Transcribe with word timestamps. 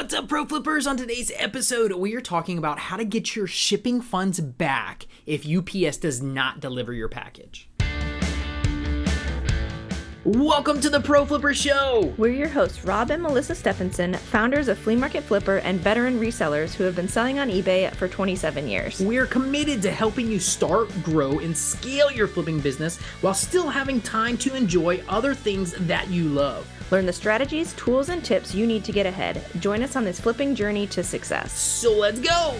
What's 0.00 0.14
up, 0.14 0.28
Pro 0.28 0.46
Flippers? 0.46 0.86
On 0.86 0.96
today's 0.96 1.30
episode, 1.36 1.92
we 1.92 2.16
are 2.16 2.22
talking 2.22 2.56
about 2.56 2.78
how 2.78 2.96
to 2.96 3.04
get 3.04 3.36
your 3.36 3.46
shipping 3.46 4.00
funds 4.00 4.40
back 4.40 5.06
if 5.26 5.46
UPS 5.46 5.98
does 5.98 6.22
not 6.22 6.58
deliver 6.58 6.94
your 6.94 7.10
package. 7.10 7.69
Welcome 10.26 10.82
to 10.82 10.90
the 10.90 11.00
Pro 11.00 11.24
Flipper 11.24 11.54
Show! 11.54 12.12
We're 12.18 12.34
your 12.34 12.48
hosts, 12.48 12.84
Rob 12.84 13.10
and 13.10 13.22
Melissa 13.22 13.54
Stephenson, 13.54 14.12
founders 14.12 14.68
of 14.68 14.76
Flea 14.76 14.94
Market 14.94 15.24
Flipper 15.24 15.56
and 15.60 15.80
veteran 15.80 16.20
resellers 16.20 16.74
who 16.74 16.84
have 16.84 16.94
been 16.94 17.08
selling 17.08 17.38
on 17.38 17.48
eBay 17.48 17.90
for 17.94 18.06
27 18.06 18.68
years. 18.68 19.00
We're 19.00 19.24
committed 19.24 19.80
to 19.80 19.90
helping 19.90 20.30
you 20.30 20.38
start, 20.38 20.90
grow, 21.02 21.38
and 21.38 21.56
scale 21.56 22.12
your 22.12 22.28
flipping 22.28 22.60
business 22.60 22.98
while 23.22 23.32
still 23.32 23.70
having 23.70 23.98
time 24.02 24.36
to 24.38 24.54
enjoy 24.54 25.02
other 25.08 25.34
things 25.34 25.72
that 25.86 26.10
you 26.10 26.24
love. 26.24 26.68
Learn 26.90 27.06
the 27.06 27.14
strategies, 27.14 27.72
tools, 27.72 28.10
and 28.10 28.22
tips 28.22 28.54
you 28.54 28.66
need 28.66 28.84
to 28.84 28.92
get 28.92 29.06
ahead. 29.06 29.42
Join 29.58 29.82
us 29.82 29.96
on 29.96 30.04
this 30.04 30.20
flipping 30.20 30.54
journey 30.54 30.86
to 30.88 31.02
success. 31.02 31.58
So 31.58 31.96
let's 31.96 32.20
go! 32.20 32.56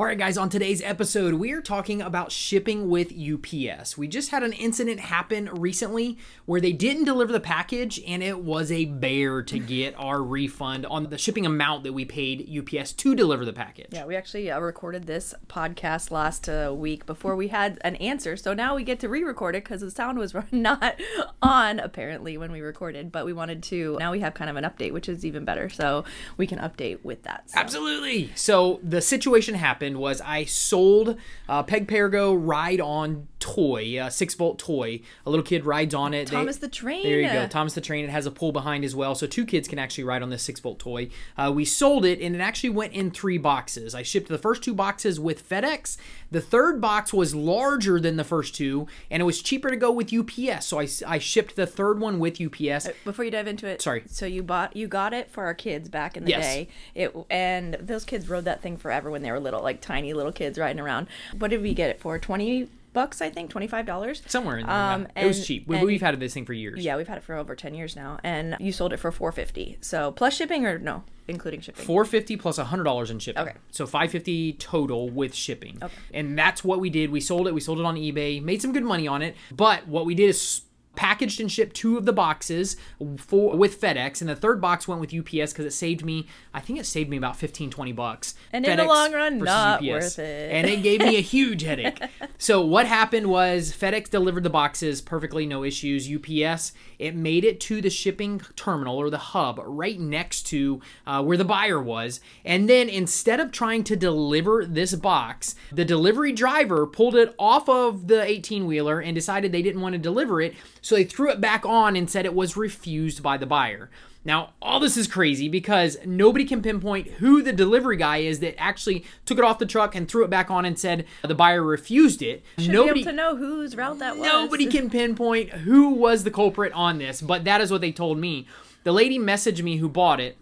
All 0.00 0.06
right, 0.06 0.16
guys, 0.16 0.38
on 0.38 0.48
today's 0.48 0.80
episode, 0.80 1.34
we 1.34 1.52
are 1.52 1.60
talking 1.60 2.00
about 2.00 2.32
shipping 2.32 2.88
with 2.88 3.12
UPS. 3.12 3.98
We 3.98 4.08
just 4.08 4.30
had 4.30 4.42
an 4.42 4.54
incident 4.54 4.98
happen 4.98 5.50
recently 5.52 6.16
where 6.46 6.58
they 6.58 6.72
didn't 6.72 7.04
deliver 7.04 7.34
the 7.34 7.38
package, 7.38 8.00
and 8.06 8.22
it 8.22 8.38
was 8.38 8.72
a 8.72 8.86
bear 8.86 9.42
to 9.42 9.58
get 9.58 9.94
our 9.98 10.22
refund 10.22 10.86
on 10.86 11.10
the 11.10 11.18
shipping 11.18 11.44
amount 11.44 11.84
that 11.84 11.92
we 11.92 12.06
paid 12.06 12.48
UPS 12.48 12.94
to 12.94 13.14
deliver 13.14 13.44
the 13.44 13.52
package. 13.52 13.88
Yeah, 13.90 14.06
we 14.06 14.16
actually 14.16 14.50
uh, 14.50 14.58
recorded 14.60 15.06
this 15.06 15.34
podcast 15.48 16.10
last 16.10 16.48
uh, 16.48 16.72
week 16.74 17.04
before 17.04 17.36
we 17.36 17.48
had 17.48 17.78
an 17.82 17.96
answer. 17.96 18.38
So 18.38 18.54
now 18.54 18.76
we 18.76 18.84
get 18.84 19.00
to 19.00 19.08
re 19.10 19.22
record 19.22 19.54
it 19.54 19.64
because 19.64 19.82
the 19.82 19.90
sound 19.90 20.18
was 20.18 20.34
not 20.50 20.98
on, 21.42 21.78
apparently, 21.78 22.38
when 22.38 22.52
we 22.52 22.62
recorded. 22.62 23.12
But 23.12 23.26
we 23.26 23.34
wanted 23.34 23.62
to, 23.64 23.98
now 24.00 24.12
we 24.12 24.20
have 24.20 24.32
kind 24.32 24.48
of 24.48 24.56
an 24.56 24.64
update, 24.64 24.94
which 24.94 25.10
is 25.10 25.26
even 25.26 25.44
better. 25.44 25.68
So 25.68 26.04
we 26.38 26.46
can 26.46 26.58
update 26.58 27.04
with 27.04 27.22
that. 27.24 27.50
So. 27.50 27.60
Absolutely. 27.60 28.30
So 28.34 28.80
the 28.82 29.02
situation 29.02 29.56
happened 29.56 29.89
was 29.98 30.20
I 30.20 30.44
sold 30.44 31.16
uh, 31.48 31.62
Peg 31.62 31.86
Perego 31.88 32.34
Ride 32.38 32.80
On 32.80 33.28
toy, 33.40 33.98
a 34.02 34.10
six 34.10 34.34
volt 34.34 34.58
toy. 34.58 35.00
A 35.24 35.30
little 35.30 35.44
kid 35.44 35.64
rides 35.64 35.94
on 35.94 36.12
it. 36.14 36.28
Thomas 36.28 36.58
the 36.58 36.68
Train. 36.68 37.02
There 37.02 37.20
you 37.20 37.28
go, 37.30 37.46
Thomas 37.46 37.74
the 37.74 37.80
Train. 37.80 38.04
It 38.04 38.10
has 38.10 38.26
a 38.26 38.30
pull 38.30 38.52
behind 38.52 38.84
as 38.84 38.94
well, 38.94 39.14
so 39.14 39.26
two 39.26 39.46
kids 39.46 39.66
can 39.66 39.78
actually 39.78 40.04
ride 40.04 40.22
on 40.22 40.30
this 40.30 40.42
six 40.42 40.60
volt 40.60 40.78
toy. 40.78 41.08
Uh, 41.36 41.50
we 41.54 41.64
sold 41.64 42.04
it, 42.04 42.20
and 42.20 42.34
it 42.34 42.40
actually 42.40 42.70
went 42.70 42.92
in 42.92 43.10
three 43.10 43.38
boxes. 43.38 43.94
I 43.94 44.02
shipped 44.02 44.28
the 44.28 44.38
first 44.38 44.62
two 44.62 44.74
boxes 44.74 45.18
with 45.18 45.48
FedEx. 45.48 45.96
The 46.30 46.40
third 46.40 46.80
box 46.80 47.12
was 47.12 47.34
larger 47.34 47.98
than 47.98 48.16
the 48.16 48.24
first 48.24 48.54
two, 48.54 48.86
and 49.10 49.20
it 49.20 49.24
was 49.24 49.42
cheaper 49.42 49.70
to 49.70 49.76
go 49.76 49.90
with 49.90 50.12
UPS. 50.12 50.66
So 50.66 50.78
I, 50.78 50.86
I 51.06 51.18
shipped 51.18 51.56
the 51.56 51.66
third 51.66 51.98
one 51.98 52.18
with 52.18 52.40
UPS. 52.40 52.88
Before 53.04 53.24
you 53.24 53.30
dive 53.30 53.46
into 53.48 53.66
it, 53.66 53.80
Sorry. 53.82 54.02
So 54.06 54.26
you 54.26 54.42
bought 54.42 54.76
you 54.76 54.86
got 54.86 55.12
it 55.14 55.30
for 55.30 55.44
our 55.44 55.54
kids 55.54 55.88
back 55.88 56.16
in 56.16 56.24
the 56.24 56.30
Yes. 56.30 56.44
day. 56.44 56.68
It 56.94 57.16
and 57.30 57.74
those 57.74 58.04
kids 58.04 58.28
rode 58.28 58.44
that 58.44 58.60
thing 58.62 58.76
forever 58.76 59.10
when 59.10 59.22
they 59.22 59.30
were 59.32 59.40
little, 59.40 59.62
like 59.62 59.79
tiny 59.80 60.12
little 60.12 60.32
kids 60.32 60.58
riding 60.58 60.80
around. 60.80 61.08
What 61.38 61.50
did 61.50 61.62
we 61.62 61.74
get 61.74 61.90
it 61.90 62.00
for? 62.00 62.18
Twenty 62.18 62.68
bucks, 62.92 63.22
I 63.22 63.30
think, 63.30 63.50
twenty 63.50 63.66
five 63.66 63.86
dollars. 63.86 64.22
Somewhere 64.26 64.58
in 64.58 64.66
there. 64.66 64.74
Um, 64.74 65.06
yeah. 65.16 65.24
it 65.24 65.26
was 65.26 65.46
cheap. 65.46 65.66
We, 65.68 65.76
and- 65.76 65.86
we've 65.86 66.00
had 66.00 66.18
this 66.20 66.34
thing 66.34 66.44
for 66.44 66.52
years. 66.52 66.84
Yeah, 66.84 66.96
we've 66.96 67.08
had 67.08 67.18
it 67.18 67.24
for 67.24 67.34
over 67.34 67.54
ten 67.54 67.74
years 67.74 67.96
now, 67.96 68.18
and 68.24 68.56
you 68.60 68.72
sold 68.72 68.92
it 68.92 68.98
for 68.98 69.10
four 69.12 69.32
fifty. 69.32 69.78
So 69.80 70.12
plus 70.12 70.34
shipping 70.34 70.66
or 70.66 70.78
no, 70.78 71.04
including 71.28 71.60
shipping. 71.60 71.84
Four 71.84 72.04
fifty 72.04 72.36
plus 72.36 72.58
a 72.58 72.64
hundred 72.64 72.84
dollars 72.84 73.10
in 73.10 73.18
shipping. 73.18 73.42
Okay. 73.42 73.54
So 73.70 73.86
five 73.86 74.10
fifty 74.10 74.54
total 74.54 75.08
with 75.08 75.34
shipping. 75.34 75.78
Okay. 75.82 75.92
And 76.12 76.38
that's 76.38 76.64
what 76.64 76.80
we 76.80 76.90
did. 76.90 77.10
We 77.10 77.20
sold 77.20 77.46
it. 77.48 77.54
We 77.54 77.60
sold 77.60 77.78
it 77.78 77.84
on 77.86 77.96
eBay. 77.96 78.42
Made 78.42 78.60
some 78.60 78.72
good 78.72 78.84
money 78.84 79.06
on 79.06 79.22
it. 79.22 79.36
But 79.52 79.86
what 79.86 80.04
we 80.06 80.14
did 80.14 80.30
is 80.30 80.62
packaged 81.00 81.40
and 81.40 81.50
shipped 81.50 81.74
two 81.74 81.96
of 81.96 82.04
the 82.04 82.12
boxes 82.12 82.76
for 83.16 83.56
with 83.56 83.80
FedEx, 83.80 84.20
and 84.20 84.28
the 84.28 84.36
third 84.36 84.60
box 84.60 84.86
went 84.86 85.00
with 85.00 85.14
UPS 85.14 85.54
because 85.54 85.64
it 85.64 85.72
saved 85.72 86.04
me. 86.04 86.28
I 86.52 86.60
think 86.60 86.78
it 86.78 86.84
saved 86.84 87.08
me 87.08 87.16
about 87.16 87.36
15, 87.36 87.70
20 87.70 87.92
bucks. 87.92 88.34
And 88.52 88.66
in 88.66 88.76
the 88.76 88.84
long 88.84 89.14
run, 89.14 89.38
not 89.38 89.82
worth 89.82 90.18
it. 90.18 90.52
And 90.52 90.66
it 90.68 90.82
gave 90.82 91.00
me 91.00 91.16
a 91.16 91.20
huge 91.22 91.62
headache. 91.62 92.02
So 92.36 92.60
what 92.60 92.84
happened 92.84 93.28
was 93.28 93.72
FedEx 93.72 94.10
delivered 94.10 94.42
the 94.42 94.50
boxes 94.50 95.00
perfectly, 95.00 95.46
no 95.46 95.64
issues. 95.64 96.06
UPS 96.06 96.72
it 97.00 97.16
made 97.16 97.44
it 97.44 97.58
to 97.60 97.80
the 97.80 97.88
shipping 97.88 98.42
terminal 98.56 98.98
or 98.98 99.08
the 99.08 99.16
hub 99.16 99.58
right 99.64 99.98
next 99.98 100.42
to 100.42 100.82
uh, 101.06 101.22
where 101.22 101.38
the 101.38 101.44
buyer 101.46 101.80
was, 101.80 102.20
and 102.44 102.68
then 102.68 102.90
instead 102.90 103.40
of 103.40 103.50
trying 103.50 103.82
to 103.84 103.96
deliver 103.96 104.66
this 104.66 104.94
box, 104.94 105.54
the 105.72 105.84
delivery 105.84 106.30
driver 106.30 106.86
pulled 106.86 107.16
it 107.16 107.34
off 107.38 107.70
of 107.70 108.08
the 108.08 108.22
18 108.22 108.66
wheeler 108.66 109.00
and 109.00 109.14
decided 109.14 109.50
they 109.50 109.62
didn't 109.62 109.80
want 109.80 109.94
to 109.94 109.98
deliver 109.98 110.42
it, 110.42 110.54
so 110.82 110.89
they 110.94 111.04
threw 111.04 111.30
it 111.30 111.40
back 111.40 111.64
on 111.66 111.96
and 111.96 112.08
said 112.08 112.24
it 112.24 112.34
was 112.34 112.56
refused 112.56 113.22
by 113.22 113.36
the 113.36 113.46
buyer. 113.46 113.90
Now, 114.24 114.52
all 114.60 114.80
this 114.80 114.98
is 114.98 115.06
crazy 115.06 115.48
because 115.48 115.96
nobody 116.04 116.44
can 116.44 116.60
pinpoint 116.60 117.06
who 117.06 117.42
the 117.42 117.54
delivery 117.54 117.96
guy 117.96 118.18
is 118.18 118.40
that 118.40 118.60
actually 118.60 119.04
took 119.24 119.38
it 119.38 119.44
off 119.44 119.58
the 119.58 119.66
truck 119.66 119.94
and 119.94 120.06
threw 120.06 120.24
it 120.24 120.30
back 120.30 120.50
on 120.50 120.66
and 120.66 120.78
said 120.78 121.06
the 121.22 121.34
buyer 121.34 121.62
refused 121.62 122.20
it. 122.20 122.42
Should 122.58 122.70
nobody 122.70 123.02
to 123.02 123.12
know 123.12 123.36
whose 123.36 123.76
route 123.76 123.98
that 124.00 124.18
was. 124.18 124.26
Nobody 124.26 124.66
can 124.66 124.90
pinpoint 124.90 125.50
who 125.50 125.90
was 125.90 126.24
the 126.24 126.30
culprit 126.30 126.72
on 126.74 126.98
this, 126.98 127.22
but 127.22 127.44
that 127.44 127.62
is 127.62 127.70
what 127.70 127.80
they 127.80 127.92
told 127.92 128.18
me. 128.18 128.46
The 128.84 128.92
lady 128.92 129.18
messaged 129.18 129.62
me 129.62 129.78
who 129.78 129.88
bought 129.88 130.20
it 130.20 130.36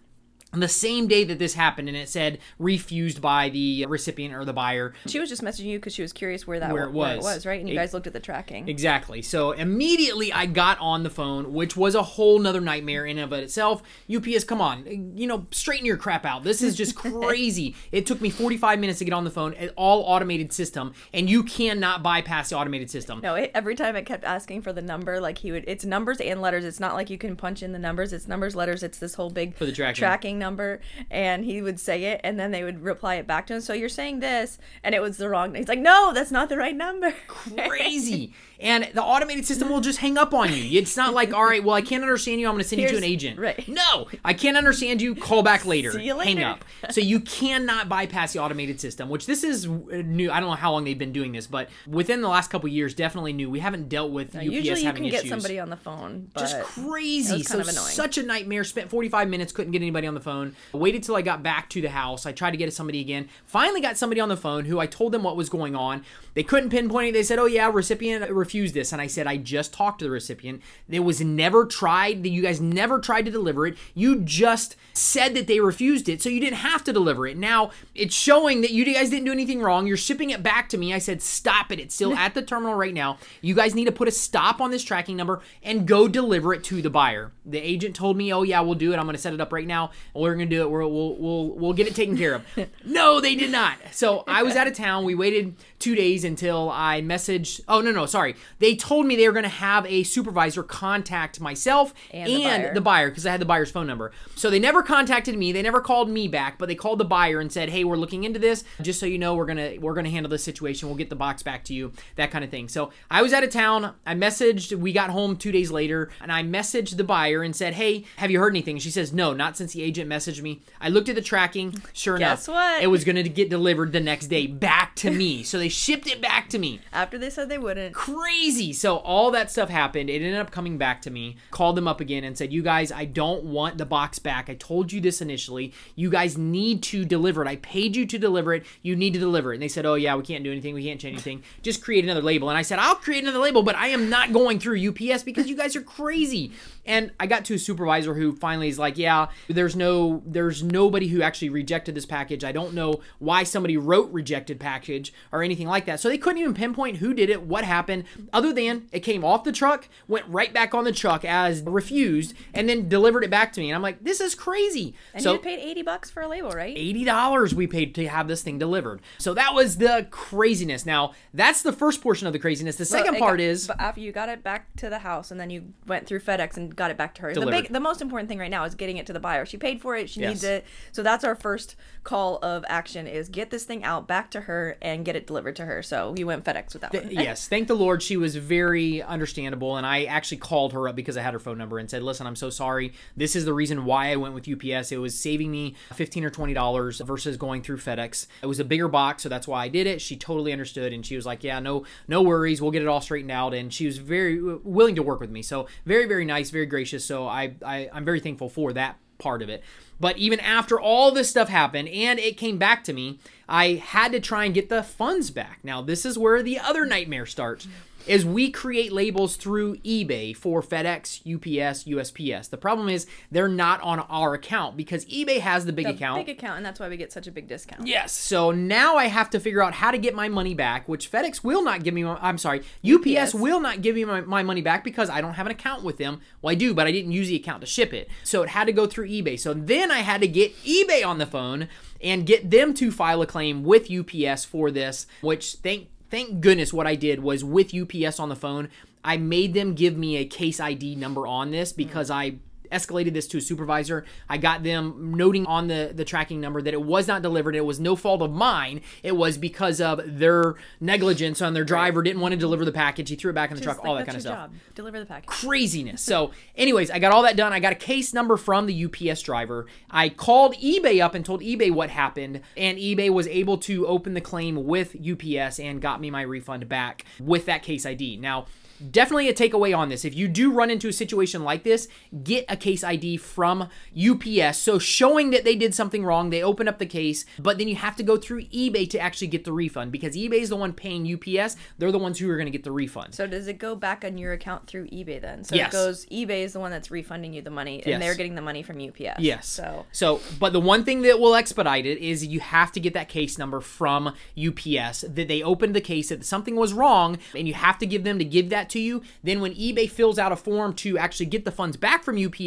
on 0.53 0.61
the 0.61 0.69
same 0.69 1.07
day 1.09 1.25
that 1.25 1.39
this 1.39 1.55
happened, 1.55 1.89
and 1.89 1.97
it 1.97 2.09
said 2.09 2.39
refused 2.59 3.21
by 3.21 3.49
the 3.51 3.85
recipient 3.87 4.35
or 4.35 4.45
the 4.45 4.53
buyer. 4.53 4.95
She 5.07 5.19
was 5.19 5.29
just 5.29 5.43
messaging 5.43 5.67
you 5.67 5.79
because 5.79 5.95
she 5.95 6.03
was 6.03 6.13
curious 6.13 6.47
where 6.47 6.59
that 6.61 6.73
Where 6.73 6.85
it 6.85 6.93
where 6.93 7.13
it 7.15 7.17
was. 7.19 7.25
was, 7.25 7.47
right? 7.47 7.61
And 7.61 7.69
you 7.69 7.75
It- 7.75 7.79
guys 7.79 7.93
looked 7.93 8.07
at 8.07 8.13
the 8.15 8.21
tracking. 8.21 8.69
Exactly. 8.69 9.21
So 9.23 9.53
immediately 9.53 10.33
I 10.33 10.47
got 10.47 10.79
on 10.81 11.03
the 11.03 11.11
phone, 11.11 11.53
which 11.53 11.77
was 11.77 11.95
a 11.95 12.03
whole 12.03 12.39
nother 12.39 12.61
nightmare 12.61 13.05
in 13.05 13.19
and 13.19 13.33
of 13.33 13.39
itself. 13.39 13.83
UPS, 14.09 14.45
come 14.45 14.61
on, 14.61 15.13
you 15.17 15.27
know, 15.27 15.47
straighten 15.51 15.85
your 15.85 15.97
crap 15.99 16.25
out. 16.25 16.45
This 16.45 16.63
is 16.63 16.77
just 16.77 16.95
crazy. 16.97 17.75
it 17.93 18.07
took 18.07 18.21
me 18.21 18.31
45 18.31 18.79
minutes 18.79 18.99
to 19.01 19.05
get 19.05 19.13
on 19.15 19.25
the 19.25 19.31
phone, 19.31 19.53
an 19.55 19.71
all 19.77 20.03
automated 20.03 20.53
system, 20.53 20.93
and 21.13 21.29
you 21.29 21.43
cannot 21.43 22.03
bypass 22.03 22.51
the 22.51 22.57
automated 22.57 22.91
system. 22.91 23.21
No, 23.23 23.35
it, 23.35 23.51
every 23.55 23.75
time 23.75 23.97
it 23.97 24.07
kept 24.07 24.25
asking 24.25 24.63
for 24.63 24.73
the 24.73 24.83
number, 24.83 25.21
like 25.21 25.39
he 25.39 25.53
would, 25.53 25.65
it's 25.67 25.85
numbers 25.85 26.21
and 26.21 26.41
letters. 26.41 26.65
It's 26.65 26.81
not 26.81 26.95
like 26.95 27.11
you 27.11 27.19
can 27.19 27.37
punch 27.37 27.63
in 27.63 27.73
the 27.73 27.79
numbers. 27.79 28.13
It's 28.13 28.27
numbers, 28.27 28.57
letters. 28.57 28.83
It's 28.83 28.99
this 28.99 29.15
whole 29.15 29.31
big 29.31 29.55
For 29.55 29.67
the 29.67 29.73
tracking. 29.73 30.01
Number, 30.39 30.81
and 31.11 31.45
he 31.45 31.63
would 31.63 31.81
say 31.81 32.05
it, 32.05 32.21
and 32.25 32.39
then 32.39 32.51
they 32.51 32.65
would 32.65 32.83
reply 32.83 33.17
it 33.17 33.27
back 33.27 33.47
to 33.49 33.55
him. 33.55 33.61
So 33.61 33.73
you're 33.73 33.89
saying 33.89 34.21
this, 34.21 34.59
and 34.83 34.95
it 34.95 35.03
was 35.03 35.17
the 35.17 35.29
wrong. 35.29 35.55
He's 35.55 35.69
like, 35.69 35.79
no, 35.79 36.13
that's 36.13 36.31
not 36.31 36.49
the 36.49 36.57
right 36.57 36.77
number. 36.77 37.15
crazy. 37.27 38.33
And 38.61 38.89
the 38.93 39.03
automated 39.03 39.47
system 39.47 39.69
will 39.69 39.81
just 39.81 39.99
hang 39.99 40.19
up 40.19 40.35
on 40.35 40.53
you. 40.53 40.79
It's 40.79 40.97
not 40.97 41.15
like, 41.15 41.33
all 41.33 41.45
right, 41.45 41.63
well, 41.63 41.77
I 41.77 41.81
can't 41.83 42.03
understand 42.03 42.41
you. 42.41 42.49
I'm 42.49 42.55
going 42.55 42.63
to 42.63 42.69
send 42.69 42.83
you 42.83 42.89
to 42.89 42.97
an 42.97 43.05
agent. 43.05 43.39
right. 43.39 43.67
No, 43.69 44.09
I 44.25 44.35
can't 44.35 44.57
understand 44.57 45.01
you. 45.01 45.15
Call 45.15 45.43
back 45.45 45.65
later. 45.65 45.93
See 45.93 46.03
you 46.03 46.15
later. 46.15 46.41
Hang 46.41 46.43
up. 46.43 46.65
So 46.91 47.01
you 47.01 47.21
cannot 47.21 47.89
bypass 47.89 48.33
the 48.33 48.41
automated 48.41 48.81
system, 48.81 49.09
which 49.09 49.27
this 49.27 49.45
is 49.45 49.67
new. 49.67 50.31
I 50.33 50.41
don't 50.41 50.49
know 50.49 50.57
how 50.57 50.73
long 50.73 50.85
they've 50.85 50.99
been 50.99 51.13
doing 51.13 51.31
this, 51.33 51.47
but 51.47 51.69
within 51.87 52.21
the 52.21 52.29
last 52.29 52.51
couple 52.51 52.69
years, 52.69 52.95
definitely 52.95 53.33
new. 53.33 53.49
We 53.49 53.61
haven't 53.61 53.89
dealt 53.89 54.11
with 54.11 54.35
UPS 54.35 54.45
Usually 54.47 54.81
you 54.81 54.87
having 54.87 55.03
can 55.05 55.11
get 55.11 55.21
issues. 55.21 55.31
somebody 55.31 55.61
on 55.61 55.71
the 55.71 55.77
phone, 55.77 56.31
but 56.35 56.41
just 56.41 56.61
crazy. 56.63 57.43
so 57.43 57.49
kind 57.57 57.61
of 57.61 57.69
annoying. 57.69 57.87
such 57.89 58.19
a 58.19 58.23
nightmare. 58.25 58.65
Spent 58.65 58.91
45 58.91 59.29
minutes, 59.29 59.53
couldn't 59.53 59.73
get 59.73 59.83
anybody 59.83 60.07
on 60.07 60.15
the 60.15 60.21
phone. 60.21 60.57
Waited 60.73 61.03
till 61.05 61.15
I 61.17 61.23
got 61.23 61.43
back 61.45 61.71
to 61.71 61.81
the 61.81 61.91
house. 61.91 62.27
I 62.27 62.33
tried 62.33 62.51
to 62.53 62.57
get 62.57 62.73
somebody 62.73 63.01
again. 63.01 63.29
Finally 63.45 63.81
got 63.81 63.97
somebody 63.97 64.21
on 64.21 64.29
the 64.29 64.37
phone 64.37 64.65
who 64.65 64.81
I 64.81 64.87
told 64.87 65.13
them 65.13 65.23
what 65.23 65.37
was 65.37 65.49
going 65.49 65.77
on. 65.77 66.05
They 66.35 66.43
couldn't 66.43 66.71
pinpoint 66.71 67.09
it. 67.09 67.13
They 67.13 67.23
said, 67.23 67.39
"Oh 67.39 67.47
yeah, 67.47 67.71
recipient 67.73 68.29
refused 68.49 68.75
this." 68.75 68.93
And 68.93 69.03
I 69.03 69.07
said, 69.07 69.27
"I 69.27 69.37
just 69.37 69.75
talked 69.75 69.99
to 69.99 70.07
the 70.07 70.11
recipient. 70.11 70.63
It 70.89 71.01
was 71.01 71.21
never 71.21 71.67
tried. 71.67 72.23
That 72.23 72.31
you 72.31 72.41
guys 72.41 72.61
never 72.61 72.99
tried 72.99 73.27
to 73.27 73.31
deliver 73.31 73.67
it. 73.67 73.77
You 73.95 74.21
just 74.21 74.77
said 74.95 75.35
that 75.35 75.47
they 75.47 75.61
refused 75.61 76.09
it, 76.09 76.23
so 76.23 76.31
you 76.31 76.41
didn't 76.41 76.59
have 76.59 76.83
to 76.85 76.93
deliver 76.93 77.27
it. 77.27 77.37
Now 77.37 77.71
it's 77.95 78.15
showing 78.15 78.63
that 78.63 78.71
you 78.71 78.85
guys 78.85 79.11
didn't 79.11 79.27
do 79.27 79.33
anything 79.33 79.61
wrong. 79.61 79.87
You're 79.87 79.97
shipping 79.99 80.31
it 80.31 80.43
back 80.43 80.69
to 80.71 80.79
me." 80.79 80.95
I 80.95 80.99
said, 80.99 81.21
"Stop 81.21 81.71
it. 81.71 81.79
It's 81.79 81.95
still 81.95 82.15
at 82.25 82.35
the 82.35 82.43
terminal 82.43 82.75
right 82.75 82.95
now. 82.95 83.19
You 83.43 83.55
guys 83.55 83.75
need 83.75 83.85
to 83.85 83.93
put 83.93 84.09
a 84.09 84.13
stop 84.13 84.61
on 84.61 84.71
this 84.71 84.83
tracking 84.83 85.17
number 85.17 85.41
and 85.63 85.87
go 85.87 86.09
deliver 86.09 86.55
it 86.55 86.65
to 86.65 86.81
the 86.81 86.91
buyer." 86.91 87.33
The 87.45 87.59
agent 87.59 87.95
told 87.95 88.17
me, 88.17 88.33
"Oh 88.33 88.43
yeah, 88.43 88.61
we'll 88.61 88.75
do 88.75 88.93
it. 88.93 88.97
I'm 88.97 89.05
going 89.05 89.17
to 89.17 89.23
set 89.23 89.35
it 89.35 89.41
up 89.41 89.53
right 89.53 89.67
now. 89.67 89.91
We're 90.15 90.35
going 90.35 90.49
to 90.49 90.57
do 90.57 90.63
it. 90.63 90.71
We're, 90.71 90.87
we'll 90.87 91.17
we'll 91.17 91.51
we'll 91.51 91.73
get 91.75 91.87
it 91.87 91.95
taken 91.95 92.17
care 92.17 92.35
of." 92.35 92.45
no, 92.85 93.21
they 93.21 93.35
did 93.35 93.51
not. 93.51 93.77
So 93.93 94.25
I 94.27 94.43
was 94.43 94.57
out 94.57 94.67
of 94.67 94.75
town. 94.75 95.05
We 95.05 95.15
waited 95.15 95.57
two 95.79 95.95
days 95.95 96.25
until 96.25 96.71
I 96.71 97.03
messaged. 97.03 97.61
Oh 97.69 97.81
no 97.81 97.91
no 97.91 98.07
sorry. 98.07 98.37
They 98.59 98.75
told 98.75 99.07
me 99.07 99.17
they 99.17 99.27
were 99.27 99.33
going 99.33 99.43
to 99.45 99.49
have 99.49 99.87
a 99.87 100.03
supervisor 100.03 100.63
contact 100.63 101.41
myself 101.41 101.95
And 102.13 102.27
the 102.29 102.43
buyer. 102.45 102.75
the 102.75 102.81
buyer 102.81 103.09
because 103.11 103.27
I 103.27 103.31
had 103.31 103.41
the 103.41 103.45
buyer's 103.47 103.71
phone 103.71 103.87
number. 103.87 104.13
So 104.37 104.51
they 104.51 104.59
never 104.59 104.83
contacted 104.83 105.37
me. 105.37 105.53
They 105.53 105.63
never 105.63 105.81
called 105.81 106.09
me 106.09 106.29
back, 106.29 106.59
but 106.59 106.69
they 106.69 106.75
called 106.75 106.99
the 106.99 107.05
buyer 107.05 107.41
and 107.41 107.53
said, 107.53 107.69
"Hey, 107.71 107.85
we're 107.85 107.97
looking 107.97 108.25
into 108.25 108.39
this. 108.39 108.65
Just 108.81 109.01
so 109.01 109.07
you 109.07 109.19
know, 109.19 109.35
we're 109.35 109.47
gonna 109.47 109.75
we're 109.81 109.95
gonna 109.95 110.11
handle 110.11 110.31
this 110.31 110.45
situation. 110.45 110.89
We'll 110.89 110.97
get 110.99 111.11
the 111.11 111.17
box 111.17 111.43
back 111.43 111.65
to 111.65 111.75
you. 111.75 111.93
That 112.17 112.31
kind 112.31 112.45
of 112.45 112.51
thing." 112.51 112.69
So 112.69 112.91
I 113.11 113.23
was 113.23 113.33
out 113.33 113.45
of 113.45 113.51
town. 113.51 113.95
I 114.07 114.15
messaged. 114.15 114.75
We 114.79 114.93
got 114.93 115.11
home 115.11 115.37
two 115.37 115.53
days 115.53 115.71
later, 115.71 116.11
and 116.21 116.33
I 116.33 116.43
messaged 116.43 116.97
the 116.97 117.05
buyer 117.05 117.43
and 117.43 117.55
said, 117.55 117.75
"Hey, 117.75 118.05
have 118.17 118.31
you 118.31 118.39
heard 118.41 118.53
anything?" 118.53 118.79
She 118.79 118.91
says, 118.91 119.13
"No, 119.13 119.33
not 119.33 119.57
since 119.57 119.73
the 119.73 119.83
agent 119.83 120.09
messaged 120.11 120.43
me." 120.43 120.63
I 120.81 120.89
looked 120.89 121.09
at 121.09 121.15
the 121.15 121.23
tracking. 121.23 121.83
Sure 121.93 122.19
Guess 122.19 122.49
enough, 122.49 122.57
what? 122.57 122.83
it 122.83 122.87
was 122.89 123.05
gonna 123.05 123.23
get 123.25 123.51
delivered 123.51 123.93
the 123.93 124.01
next 124.01 124.27
day 124.29 124.47
back 124.47 124.95
to 124.97 125.11
me. 125.11 125.43
So 125.43 125.59
they 125.59 125.69
shipped 125.69 126.07
it 126.07 126.21
back 126.21 126.49
to 126.51 126.59
me. 126.59 126.81
After 126.93 127.19
they 127.19 127.31
said 127.31 127.49
they 127.49 127.59
wouldn't. 127.59 127.95
crazy. 127.95 128.28
So 128.73 128.97
all 128.97 129.31
that 129.31 129.51
stuff 129.51 129.69
happened. 129.69 130.11
It 130.11 130.23
ended 130.23 130.37
up 130.37 130.51
coming 130.51 130.79
back 130.79 131.03
to 131.03 131.11
me. 131.11 131.37
Called 131.51 131.77
them 131.77 131.89
up 131.89 132.01
again 132.01 132.25
and 132.25 132.37
said, 132.37 132.53
"You 132.53 132.63
guys, 132.63 132.93
I 132.93 133.05
don't 133.05 133.45
want 133.45 133.79
the 133.79 133.87
box 133.87 134.19
back. 134.19 134.49
I 134.51 134.55
told 134.55 134.93
you 134.93 135.01
this 135.01 135.21
initially. 135.21 135.73
You 135.97 136.11
guys 136.11 136.37
need 136.37 136.83
to 136.85 137.05
deliver 137.05 137.43
it. 137.43 137.49
I 137.49 137.57
paid 137.57 137.97
you 137.97 138.07
to 138.07 138.19
deliver 138.19 138.55
it. 138.55 138.65
You 138.83 138.97
need 138.97 139.15
to 139.15 139.19
deliver 139.19 139.53
it." 139.53 139.57
And 139.57 139.63
they 139.63 139.69
said, 139.69 139.87
"Oh 139.87 139.95
yeah, 139.95 140.15
we 140.15 140.23
can't 140.23 140.45
do 140.45 140.53
anything. 140.53 140.75
We 140.75 140.85
can't 140.85 141.01
change 141.01 141.15
anything. 141.15 141.43
Just 141.63 141.83
create 141.83 142.05
another 142.05 142.23
label." 142.23 142.49
And 142.49 142.59
I 142.59 142.63
said, 142.63 142.79
"I'll 142.79 142.95
create 142.95 143.23
another 143.23 143.39
label, 143.39 143.63
but 143.63 143.77
I 143.77 143.89
am 143.89 144.11
not 144.11 144.33
going 144.33 144.59
through 144.59 144.77
UPS 144.77 145.23
because 145.23 145.49
you 145.49 145.57
guys 145.57 145.75
are 145.75 145.83
crazy." 145.83 146.53
And 146.87 147.11
I 147.21 147.27
got 147.27 147.45
to 147.47 147.55
a 147.55 147.59
supervisor 147.59 148.15
who 148.15 148.35
finally 148.37 148.69
is 148.69 148.79
like, 148.79 148.97
"Yeah, 148.99 149.29
there's 149.49 149.77
no 149.77 150.23
there's 150.27 150.63
nobody 150.63 151.09
who 151.09 151.23
actually 151.23 151.51
rejected 151.51 151.95
this 151.95 152.07
package. 152.07 152.45
I 152.45 152.53
don't 152.53 152.75
know 152.75 153.01
why 153.19 153.43
somebody 153.43 153.77
wrote 153.77 154.11
rejected 154.13 154.61
package 154.61 155.13
or 155.33 155.43
anything 155.43 155.67
like 155.67 155.87
that." 155.87 156.01
So 156.01 156.09
they 156.09 156.19
couldn't 156.19 156.41
even 156.41 156.55
pinpoint 156.55 156.99
who 156.99 157.15
did 157.15 157.31
it, 157.31 157.43
what 157.43 157.65
happened, 157.65 158.05
other 158.33 158.53
than 158.53 158.89
it 158.93 159.01
came 159.01 159.25
off 159.25 159.45
the 159.45 159.53
truck, 159.53 159.89
went 160.07 160.27
right 160.29 160.53
back 160.53 160.75
on 160.75 160.85
the 160.85 160.93
truck 160.93 161.25
as 161.25 161.63
refused, 161.63 162.35
and 162.55 162.69
then 162.69 162.89
delivered 162.89 163.25
it 163.25 163.31
back 163.31 163.53
to 163.55 163.61
me. 163.61 163.71
And 163.71 163.77
I'm 163.77 163.83
like, 163.83 164.03
"This 164.05 164.21
is 164.21 164.35
crazy." 164.35 164.95
And 165.15 165.23
so 165.23 165.35
you 165.35 165.39
paid 165.39 165.59
80 165.61 165.83
bucks 165.83 166.11
for 166.11 166.23
a 166.23 166.29
label, 166.29 166.51
right? 166.51 166.77
eighty 166.77 167.05
dollars 167.05 167.55
we 167.55 167.67
paid 167.67 167.95
to 167.97 168.09
have 168.09 168.29
this 168.29 168.43
thing 168.43 168.59
delivered. 168.59 169.01
So 169.19 169.35
that 169.35 169.55
was 169.55 169.79
the 169.79 170.07
craziness. 170.11 170.85
Now 170.87 171.13
that's 171.35 171.63
the 171.63 171.73
first 171.73 172.01
portion 172.03 172.27
of 172.27 172.33
the 172.33 172.39
craziness. 172.39 172.77
The 172.77 172.85
second 172.85 173.15
It 173.17 173.19
part 173.21 173.39
got- 173.39 173.45
is 173.45 173.67
but 173.67 173.81
after 173.81 174.01
you 174.01 174.13
got 174.13 174.29
it 174.29 174.43
back 174.43 174.75
to 174.77 174.89
the 174.91 174.99
house 175.01 175.31
and 175.31 175.41
then 175.41 175.51
you 175.51 175.73
went 175.87 176.07
through 176.07 176.21
FedEx 176.21 176.57
and 176.57 176.75
got 176.75 176.91
it 176.91 176.97
back 176.97 177.15
to 177.17 177.23
her. 177.23 177.35
The 177.35 177.47
big, 177.47 177.73
the 177.73 177.81
most 177.81 178.01
important 178.03 178.29
thing 178.29 178.39
right 178.39 178.51
now 178.51 178.65
is 178.65 178.75
getting 178.75 178.97
it 178.97 179.07
to 179.07 179.13
the 179.13 179.21
buyer. 179.21 179.47
She 179.47 179.57
paid 179.57 179.81
for 179.81 179.97
it. 179.97 180.11
She 180.11 180.21
Yes. 180.21 180.29
needs 180.29 180.45
it. 180.45 180.65
So 180.93 181.03
that's 181.03 181.25
our 181.25 181.35
first 181.35 181.77
call 182.05 182.39
of 182.43 182.65
action: 182.69 183.07
is 183.07 183.29
get 183.29 183.51
this 183.51 183.65
thing 183.65 183.85
out 183.85 184.07
back 184.07 184.31
to 184.33 184.43
her 184.43 184.77
and 184.83 185.05
get 185.05 185.17
it 185.17 185.27
delivered 185.27 185.57
to 185.57 185.65
her. 185.65 185.83
So 185.83 186.13
we 186.17 186.25
went 186.25 186.45
FedEx 186.45 186.73
with 186.73 186.83
that 186.83 186.93
one. 186.95 187.11
yes, 187.11 187.49
thank 187.49 187.69
the 187.69 187.75
Lord, 187.77 188.03
she 188.09 188.17
was 188.17 188.35
very 188.35 189.03
understandable, 189.03 189.77
and 189.77 189.87
I 189.87 190.05
actually 190.05 190.39
called 190.39 190.73
her 190.73 190.89
up 190.89 190.97
because 190.97 191.17
I 191.17 191.23
had 191.23 191.35
her 191.35 191.39
phone 191.39 191.59
number 191.59 191.79
and 191.79 191.91
said, 191.91 192.03
"Listen, 192.03 192.27
I'm 192.27 192.37
so 192.37 192.51
sorry. 192.51 192.93
This 193.17 193.37
is 193.37 193.45
the 193.45 193.55
reason 193.55 193.85
why 193.85 194.11
I 194.11 194.17
went 194.17 194.35
with 194.35 194.49
UPS. 194.49 194.91
It 194.91 194.97
was 194.97 195.19
saving 195.19 195.51
me 195.51 195.75
fifteen 195.93 196.25
or 196.25 196.31
twenty 196.31 196.55
dollars 196.55 197.01
versus 197.01 197.37
going 197.37 197.63
through 197.63 197.77
FedEx. 197.77 198.27
It 198.43 198.47
was 198.47 198.59
a 198.59 198.65
bigger 198.65 198.89
box, 198.89 199.23
so 199.23 199.29
that's 199.29 199.47
why 199.47 199.65
I 199.65 199.69
did 199.69 199.87
it." 199.87 200.01
She 200.01 200.17
totally 200.17 200.53
understood, 200.53 200.93
and 200.93 201.05
she 201.05 201.15
was 201.15 201.27
like, 201.27 201.45
"Yeah, 201.45 201.61
no, 201.61 201.85
no 202.09 202.23
worries. 202.23 202.61
We'll 202.61 202.71
get 202.71 202.83
it 202.83 202.89
all 202.89 203.01
straightened 203.01 203.31
out." 203.31 203.55
And 203.55 203.73
she 203.73 203.87
was 203.87 203.99
very 203.99 204.43
willing 204.43 204.97
to 204.97 205.03
work 205.03 205.21
with 205.21 205.31
me. 205.31 205.43
So 205.43 205.69
very, 205.85 206.07
very 206.07 206.25
nice, 206.25 206.51
very 206.51 206.67
gracious. 206.67 207.05
So 207.05 207.27
I, 207.27 207.55
I 207.65 207.89
I'm 207.93 208.05
very 208.05 208.21
thankful 208.21 208.49
for 208.49 208.73
that 208.73 208.99
part 209.19 209.43
of 209.43 209.49
it. 209.49 209.63
But 210.01 210.17
even 210.17 210.39
after 210.41 210.81
all 210.81 211.11
this 211.11 211.29
stuff 211.29 211.49
happened 211.49 211.89
and 211.89 212.19
it 212.19 212.37
came 212.37 212.57
back 212.57 212.85
to 212.85 212.93
me, 212.93 213.19
I 213.49 213.75
had 213.75 214.13
to 214.13 214.21
try 214.21 214.45
and 214.45 214.55
get 214.55 214.69
the 214.69 214.83
funds 214.83 215.31
back. 215.31 215.59
Now, 215.63 215.83
this 215.83 216.07
is 216.07 216.17
where 216.17 216.43
the 216.43 216.59
other 216.59 216.87
nightmare 216.87 217.27
starts. 217.27 217.67
Is 218.07 218.25
we 218.25 218.51
create 218.51 218.91
labels 218.93 219.37
through 219.37 219.77
eBay 219.79 220.35
for 220.35 220.63
FedEx, 220.63 221.21
UPS, 221.21 221.85
USPS. 221.85 222.49
The 222.49 222.57
problem 222.57 222.89
is 222.89 223.07
they're 223.31 223.49
not 223.49 223.81
on 223.83 224.01
our 224.01 224.35
account 224.35 224.77
because 224.77 225.05
eBay 225.07 225.41
has 225.41 225.67
the 225.67 225.73
big 225.73 225.87
The 225.87 225.93
account. 225.93 226.25
big 226.25 226.39
account, 226.39 226.57
and 226.59 226.65
that's 226.67 226.81
why 226.81 226.89
we 226.89 226.97
get 226.97 227.13
such 227.13 227.27
a 227.27 227.31
big 227.33 227.49
discount. 227.49 227.87
Yes. 227.87 228.13
So 228.13 228.51
now 228.51 228.97
I 228.97 229.07
have 229.07 229.29
to 229.31 229.41
figure 229.41 229.63
out 229.63 229.75
how 229.75 229.91
to 229.91 229.99
get 229.99 230.15
my 230.15 230.29
money 230.29 230.55
back, 230.55 230.89
which 230.89 231.11
FedEx 231.11 231.45
will 231.45 231.63
not 231.63 231.83
give 231.85 231.93
me. 231.93 232.05
My, 232.05 232.19
I'm 232.23 232.39
sorry, 232.39 232.61
UPS, 232.85 233.19
UPS. 233.19 233.35
will 233.35 233.61
not 233.61 233.83
give 233.83 233.95
me 233.95 234.05
my, 234.05 234.21
my 234.23 234.43
money 234.43 234.63
back 234.63 234.85
because 234.85 235.11
I 235.11 235.21
don't 235.21 235.35
have 235.35 235.47
an 235.47 235.53
account 235.53 235.83
with 235.85 235.99
them. 235.99 236.21
Well, 236.41 236.53
I 236.53 236.55
do, 236.55 236.73
but 236.75 236.87
I 236.87 236.93
didn't 236.93 237.13
use 237.13 237.29
the 237.29 237.37
account 237.37 237.61
to 237.61 237.67
ship 237.67 237.93
it. 237.93 238.09
So 238.25 238.43
it 238.43 238.49
had 238.51 238.65
to 238.69 238.73
go 238.73 238.87
through 238.87 239.09
eBay. 239.09 239.39
So 239.39 239.53
then 239.55 239.91
I 239.91 239.99
had 239.99 240.21
to 240.23 240.29
get 240.29 240.57
eBay 240.65 241.05
on 241.07 241.19
the 241.19 241.27
phone 241.27 241.69
and 242.03 242.25
get 242.27 242.51
them 242.51 242.73
to 242.75 242.91
file 242.91 243.21
a 243.23 243.27
claim 243.27 243.65
with 243.65 243.91
UPS 243.91 244.45
for 244.45 244.71
this, 244.71 245.07
which 245.21 245.55
thank 245.57 245.89
thank 246.11 246.41
goodness 246.41 246.73
what 246.73 246.87
I 246.87 246.95
did 246.95 247.23
was 247.23 247.45
with 247.45 247.75
UPS 247.75 248.19
on 248.19 248.29
the 248.29 248.37
phone, 248.37 248.69
I 249.05 249.17
made 249.17 249.55
them 249.55 249.75
give 249.75 249.97
me 249.97 250.17
a 250.17 250.25
case 250.25 250.61
ID 250.61 250.97
number 250.97 251.27
on 251.27 251.51
this 251.51 251.73
because 251.73 252.11
I 252.11 252.37
escalated 252.71 253.15
this 253.15 253.27
to 253.29 253.39
a 253.39 253.41
supervisor. 253.41 254.05
I 254.29 254.39
got 254.39 254.63
them 254.63 255.15
noting 255.17 255.47
on 255.47 255.69
the 255.69 255.93
the 255.95 256.05
tracking 256.05 256.41
number 256.41 256.63
that 256.63 256.75
it 256.75 256.83
was 256.83 257.07
not 257.07 257.23
delivered. 257.23 257.55
It 257.55 257.65
was 257.65 257.81
no 257.81 257.97
fault 257.97 258.23
of 258.23 258.33
mine. 258.33 258.81
It 259.03 259.17
was 259.17 259.39
because 259.39 259.81
of 259.81 260.01
their 260.19 260.57
negligence 260.81 261.43
on 261.43 261.55
their 261.55 261.65
driver 261.65 262.03
didn't 262.03 262.21
want 262.21 262.33
to 262.33 262.39
deliver 262.39 262.65
the 262.65 262.73
package. 262.73 263.09
He 263.11 263.17
threw 263.17 263.31
it 263.31 263.35
back 263.35 263.51
in 263.51 263.57
the 263.57 263.63
Just 263.63 263.77
truck, 263.77 263.87
all 263.87 263.95
like, 263.95 264.07
that 264.07 264.13
kind 264.13 264.17
of 264.17 264.23
stuff 264.23 264.39
Job. 264.39 264.53
Deliver 264.75 265.01
the 265.01 265.07
package. 265.07 265.29
craziness. 265.29 266.03
So, 266.03 266.33
anyways, 266.57 266.91
I 266.91 266.99
got 266.99 267.13
all 267.13 267.23
that 267.23 267.37
done. 267.37 267.53
I 267.53 267.61
got 267.61 267.73
a 267.73 267.77
case 267.77 268.13
number 268.13 268.37
from 268.37 268.67
the 268.67 268.85
UPS 268.85 269.23
driver. 269.23 269.67
I 269.91 270.09
called 270.09 270.55
eBay 270.57 271.03
up 271.03 271.15
and 271.15 271.25
told 271.25 271.43
eBay 271.43 271.71
what 271.71 271.91
happened, 271.91 272.41
and 272.57 272.79
eBay 272.79 273.11
was 273.11 273.27
able 273.27 273.59
to 273.59 273.87
open 273.87 274.15
the 274.15 274.21
claim 274.21 274.67
with 274.67 274.97
UPS 274.97 275.59
and 275.59 275.81
got 275.81 276.01
me 276.01 276.11
my 276.11 276.23
refund 276.23 276.69
back 276.69 277.05
with 277.21 277.47
that 277.47 277.63
case 277.63 277.85
ID. 277.87 278.17
Now, 278.17 278.47
Definitely 278.91 279.29
a 279.29 279.35
takeaway 279.35 279.77
on 279.77 279.89
this. 279.89 280.05
If 280.05 280.15
you 280.15 280.29
do 280.29 280.53
run 280.53 280.71
into 280.71 280.89
a 280.89 280.93
situation 280.93 281.43
like 281.43 281.65
this, 281.65 281.89
get 282.23 282.45
a 282.49 282.57
case 282.61 282.85
ID 282.85 283.17
from 283.17 283.69
UPS. 283.97 284.59
So 284.59 284.79
showing 284.79 285.31
that 285.31 285.45
they 285.45 285.57
did 285.57 285.75
something 285.75 286.05
wrong, 286.05 286.31
they 286.31 286.43
open 286.43 286.69
up 286.69 286.79
the 286.79 286.87
case, 286.87 287.25
but 287.39 287.59
then 287.59 287.69
you 287.69 287.77
have 287.77 287.97
to 287.97 288.03
go 288.03 288.17
through 288.17 288.45
eBay 288.47 288.89
to 288.91 288.99
actually 288.99 289.29
get 289.29 289.45
the 289.45 289.53
refund 289.53 289.93
because 289.93 290.17
eBay 290.17 290.41
is 290.41 290.49
the 290.51 290.57
one 290.57 290.73
paying 290.73 291.07
UPS. 291.13 291.57
They're 291.79 291.93
the 291.93 291.99
ones 291.99 292.19
who 292.19 292.31
are 292.31 292.37
going 292.37 292.47
to 292.47 292.53
get 292.53 292.65
the 292.65 292.73
refund. 292.73 293.15
So 293.15 293.27
does 293.27 293.47
it 293.49 293.59
go 293.59 293.75
back 293.75 294.05
on 294.05 294.19
your 294.19 294.33
account 294.33 294.67
through 294.67 294.89
eBay 294.89 295.21
then? 295.21 295.45
So 295.45 295.55
Yes. 295.55 295.69
it 295.69 295.73
goes 295.73 296.07
eBay 296.07 296.45
is 296.45 296.53
the 296.53 296.61
one 296.61 296.71
that's 296.71 296.91
refunding 296.91 297.33
you 297.33 297.43
the 297.43 297.51
money, 297.51 297.77
Yes. 297.85 297.95
and 297.95 298.03
they're 298.03 298.15
getting 298.15 298.35
the 298.35 298.43
money 298.43 298.63
from 298.63 298.81
UPS. 298.81 299.21
Yes. 299.21 299.49
So 299.49 299.87
so, 299.93 300.21
but 300.39 300.53
the 300.53 300.61
one 300.61 300.85
thing 300.85 301.03
that 301.03 301.19
will 301.21 301.35
expedite 301.35 301.87
it 301.87 301.99
is 301.99 302.25
you 302.27 302.41
have 302.41 302.73
to 302.73 302.81
get 302.81 302.95
that 302.95 303.09
case 303.09 303.39
number 303.39 303.61
from 303.61 304.15
UPS 304.37 305.03
that 305.03 305.29
they 305.29 305.43
opened 305.43 305.75
the 305.75 305.81
case 305.81 306.09
that 306.11 306.25
something 306.25 306.57
was 306.57 306.73
wrong, 306.73 307.19
and 307.35 307.47
you 307.49 307.55
have 307.55 307.79
to 307.79 307.87
give 307.87 308.05
them 308.05 308.19
to 308.19 308.25
give 308.25 308.51
that 308.51 308.69
to 308.71 308.79
you. 308.81 309.03
Then 309.23 309.41
when 309.41 309.55
eBay 309.55 309.91
fills 309.91 310.19
out 310.19 310.33
a 310.33 310.37
form 310.37 310.73
to 310.75 310.97
actually 310.99 311.27
get 311.27 311.45
the 311.45 311.51
funds 311.51 311.77
back 311.77 312.05
from 312.05 312.17
UPS, 312.17 312.39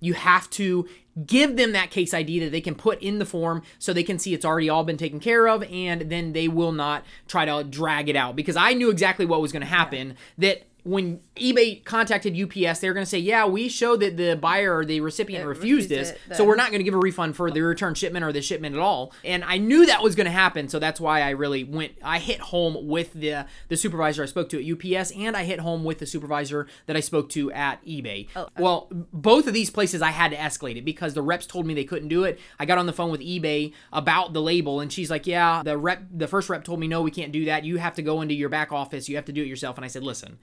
you 0.00 0.14
have 0.14 0.50
to 0.50 0.88
give 1.26 1.56
them 1.56 1.72
that 1.72 1.90
case 1.90 2.14
ID 2.14 2.40
that 2.40 2.50
they 2.50 2.60
can 2.60 2.74
put 2.74 3.00
in 3.02 3.18
the 3.18 3.26
form 3.26 3.62
so 3.78 3.92
they 3.92 4.02
can 4.02 4.18
see 4.18 4.32
it's 4.34 4.44
already 4.44 4.68
all 4.68 4.82
been 4.82 4.96
taken 4.96 5.20
care 5.20 5.46
of 5.46 5.62
and 5.64 6.02
then 6.10 6.32
they 6.32 6.48
will 6.48 6.72
not 6.72 7.04
try 7.28 7.44
to 7.44 7.62
drag 7.64 8.08
it 8.08 8.16
out. 8.16 8.34
Because 8.34 8.56
I 8.56 8.72
knew 8.72 8.90
exactly 8.90 9.26
what 9.26 9.40
was 9.40 9.52
going 9.52 9.60
to 9.60 9.66
happen 9.66 10.16
that 10.38 10.62
when 10.84 11.20
eBay 11.36 11.84
contacted 11.84 12.36
UPS, 12.36 12.80
they 12.80 12.88
were 12.88 12.94
going 12.94 13.04
to 13.04 13.10
say, 13.10 13.18
"Yeah, 13.18 13.46
we 13.46 13.68
showed 13.68 14.00
that 14.00 14.16
the 14.16 14.34
buyer 14.34 14.76
or 14.76 14.84
the 14.84 15.00
recipient 15.00 15.44
It 15.44 15.46
refused 15.46 15.90
refused 15.90 15.90
this, 15.90 16.10
it, 16.10 16.36
so 16.36 16.44
we're 16.44 16.56
not 16.56 16.70
going 16.70 16.80
to 16.80 16.84
give 16.84 16.94
a 16.94 16.98
refund 16.98 17.36
for 17.36 17.50
the 17.50 17.60
return 17.62 17.94
shipment 17.94 18.24
or 18.24 18.32
the 18.32 18.42
shipment 18.42 18.74
at 18.74 18.80
all." 18.80 19.12
And 19.24 19.44
I 19.44 19.58
knew 19.58 19.86
that 19.86 20.02
was 20.02 20.16
going 20.16 20.24
to 20.24 20.32
happen, 20.32 20.68
so 20.68 20.78
that's 20.78 21.00
why 21.00 21.22
I 21.22 21.30
really 21.30 21.62
went. 21.62 21.92
I 22.02 22.18
hit 22.18 22.40
home 22.40 22.88
with 22.88 23.12
the 23.12 23.46
the 23.68 23.76
supervisor 23.76 24.24
I 24.24 24.26
spoke 24.26 24.48
to 24.50 24.58
at 24.58 24.98
UPS, 24.98 25.12
and 25.12 25.36
I 25.36 25.44
hit 25.44 25.60
home 25.60 25.84
with 25.84 26.00
the 26.00 26.06
supervisor 26.06 26.66
that 26.86 26.96
I 26.96 27.00
spoke 27.00 27.28
to 27.30 27.52
at 27.52 27.84
eBay. 27.84 28.26
Oh, 28.34 28.48
well, 28.58 28.88
both 29.12 29.46
of 29.46 29.54
these 29.54 29.70
places 29.70 30.02
I 30.02 30.10
had 30.10 30.32
to 30.32 30.36
escalate 30.36 30.76
it 30.76 30.84
because 30.84 31.14
the 31.14 31.22
reps 31.22 31.46
told 31.46 31.64
me 31.64 31.74
they 31.74 31.84
couldn't 31.84 32.08
do 32.08 32.24
it. 32.24 32.40
I 32.58 32.64
got 32.64 32.78
on 32.78 32.86
the 32.86 32.92
phone 32.92 33.12
with 33.12 33.20
eBay 33.20 33.72
about 33.92 34.32
the 34.32 34.42
label, 34.42 34.80
and 34.80 34.92
she's 34.92 35.10
like, 35.10 35.28
"Yeah, 35.28 35.62
the 35.62 35.78
rep, 35.78 36.02
the 36.12 36.26
first 36.26 36.50
rep 36.50 36.64
told 36.64 36.80
me 36.80 36.88
no, 36.88 37.02
we 37.02 37.12
can't 37.12 37.30
do 37.30 37.44
that. 37.44 37.64
You 37.64 37.78
have 37.78 37.94
to 37.94 38.02
go 38.02 38.20
into 38.20 38.34
your 38.34 38.48
back 38.48 38.72
office. 38.72 39.08
You 39.08 39.14
have 39.14 39.26
to 39.26 39.32
do 39.32 39.42
it 39.42 39.46
yourself." 39.46 39.76
And 39.76 39.84
I 39.84 39.88
said, 39.88 40.02
"Listen." 40.02 40.38